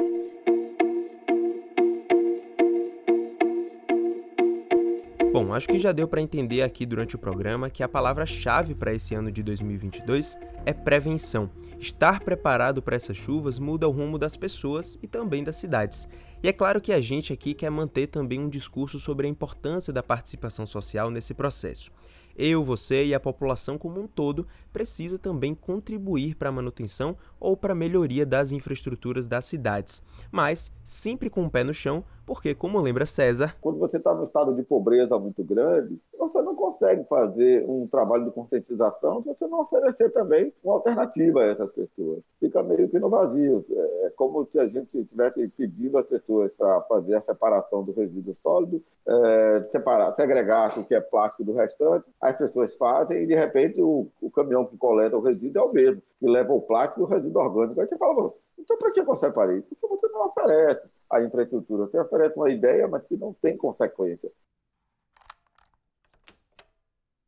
Bom, 5.31 5.53
acho 5.53 5.67
que 5.67 5.77
já 5.77 5.93
deu 5.93 6.09
para 6.09 6.21
entender 6.21 6.61
aqui 6.61 6.85
durante 6.85 7.15
o 7.15 7.19
programa 7.19 7.69
que 7.69 7.81
a 7.81 7.87
palavra-chave 7.87 8.75
para 8.75 8.93
esse 8.93 9.15
ano 9.15 9.31
de 9.31 9.41
2022 9.41 10.37
é 10.65 10.73
prevenção. 10.73 11.49
Estar 11.79 12.19
preparado 12.19 12.81
para 12.81 12.97
essas 12.97 13.15
chuvas 13.15 13.57
muda 13.57 13.87
o 13.87 13.91
rumo 13.91 14.17
das 14.17 14.35
pessoas 14.35 14.99
e 15.01 15.07
também 15.07 15.43
das 15.43 15.55
cidades. 15.55 16.07
E 16.43 16.47
é 16.47 16.53
claro 16.53 16.81
que 16.81 16.91
a 16.91 16.99
gente 16.99 17.31
aqui 17.31 17.53
quer 17.53 17.69
manter 17.69 18.07
também 18.07 18.39
um 18.39 18.49
discurso 18.49 18.99
sobre 18.99 19.27
a 19.27 19.29
importância 19.29 19.93
da 19.93 20.01
participação 20.01 20.65
social 20.65 21.11
nesse 21.11 21.35
processo. 21.35 21.91
Eu, 22.35 22.63
você 22.63 23.05
e 23.05 23.13
a 23.13 23.19
população 23.19 23.77
como 23.77 24.01
um 24.01 24.07
todo 24.07 24.47
precisa 24.73 25.19
também 25.19 25.53
contribuir 25.53 26.35
para 26.35 26.49
a 26.49 26.51
manutenção 26.51 27.15
ou 27.39 27.55
para 27.55 27.73
a 27.73 27.75
melhoria 27.75 28.25
das 28.25 28.51
infraestruturas 28.51 29.27
das 29.27 29.45
cidades, 29.45 30.01
mas 30.31 30.71
sempre 30.83 31.29
com 31.29 31.45
o 31.45 31.49
pé 31.49 31.63
no 31.63 31.73
chão, 31.73 32.03
porque, 32.31 32.55
como 32.55 32.79
lembra 32.79 33.05
César. 33.05 33.57
Quando 33.59 33.77
você 33.77 33.97
está 33.97 34.13
num 34.13 34.23
estado 34.23 34.55
de 34.55 34.63
pobreza 34.63 35.19
muito 35.19 35.43
grande, 35.43 35.99
você 36.17 36.41
não 36.41 36.55
consegue 36.55 37.03
fazer 37.03 37.65
um 37.67 37.85
trabalho 37.85 38.23
de 38.23 38.31
conscientização 38.31 39.21
se 39.21 39.27
você 39.27 39.47
não 39.47 39.59
oferecer 39.59 40.13
também 40.13 40.53
uma 40.63 40.75
alternativa 40.75 41.41
a 41.41 41.47
essas 41.47 41.69
pessoas. 41.73 42.21
Fica 42.39 42.63
meio 42.63 42.87
que 42.87 42.97
no 42.99 43.09
vazio. 43.09 43.65
É 44.03 44.13
como 44.15 44.45
se 44.45 44.57
a 44.57 44.65
gente 44.65 44.97
estivesse 44.97 45.45
pedindo 45.57 45.97
às 45.97 46.05
pessoas 46.05 46.53
para 46.57 46.79
fazer 46.83 47.15
a 47.15 47.21
separação 47.21 47.83
do 47.83 47.91
resíduo 47.91 48.33
sólido, 48.41 48.81
é, 49.05 49.67
separar, 49.69 50.15
segregar 50.15 50.79
o 50.79 50.85
que 50.85 50.95
é 50.95 51.01
plástico 51.01 51.43
do 51.43 51.51
restante, 51.51 52.05
as 52.21 52.37
pessoas 52.37 52.73
fazem 52.77 53.23
e, 53.23 53.27
de 53.27 53.35
repente, 53.35 53.81
o, 53.81 54.07
o 54.21 54.31
caminhão 54.31 54.65
que 54.65 54.77
coleta 54.77 55.17
o 55.17 55.21
resíduo 55.21 55.63
é 55.63 55.65
o 55.65 55.73
mesmo, 55.73 56.01
que 56.17 56.29
leva 56.29 56.53
o 56.53 56.61
plástico 56.61 57.01
e 57.01 57.03
o 57.03 57.07
resíduo 57.07 57.41
orgânico. 57.41 57.81
Aí 57.81 57.89
você 57.89 57.97
fala, 57.97 58.33
então 58.57 58.77
para 58.77 58.91
que 58.91 59.01
você 59.01 59.25
separei? 59.25 59.61
Porque 59.63 59.85
você 59.85 60.07
não 60.07 60.27
oferece 60.27 60.90
a 61.11 61.21
infraestrutura. 61.21 61.85
Você 61.85 61.99
oferece 61.99 62.35
uma 62.37 62.49
ideia, 62.49 62.87
mas 62.87 63.03
que 63.05 63.17
não 63.17 63.33
tem 63.33 63.57
consequência. 63.57 64.31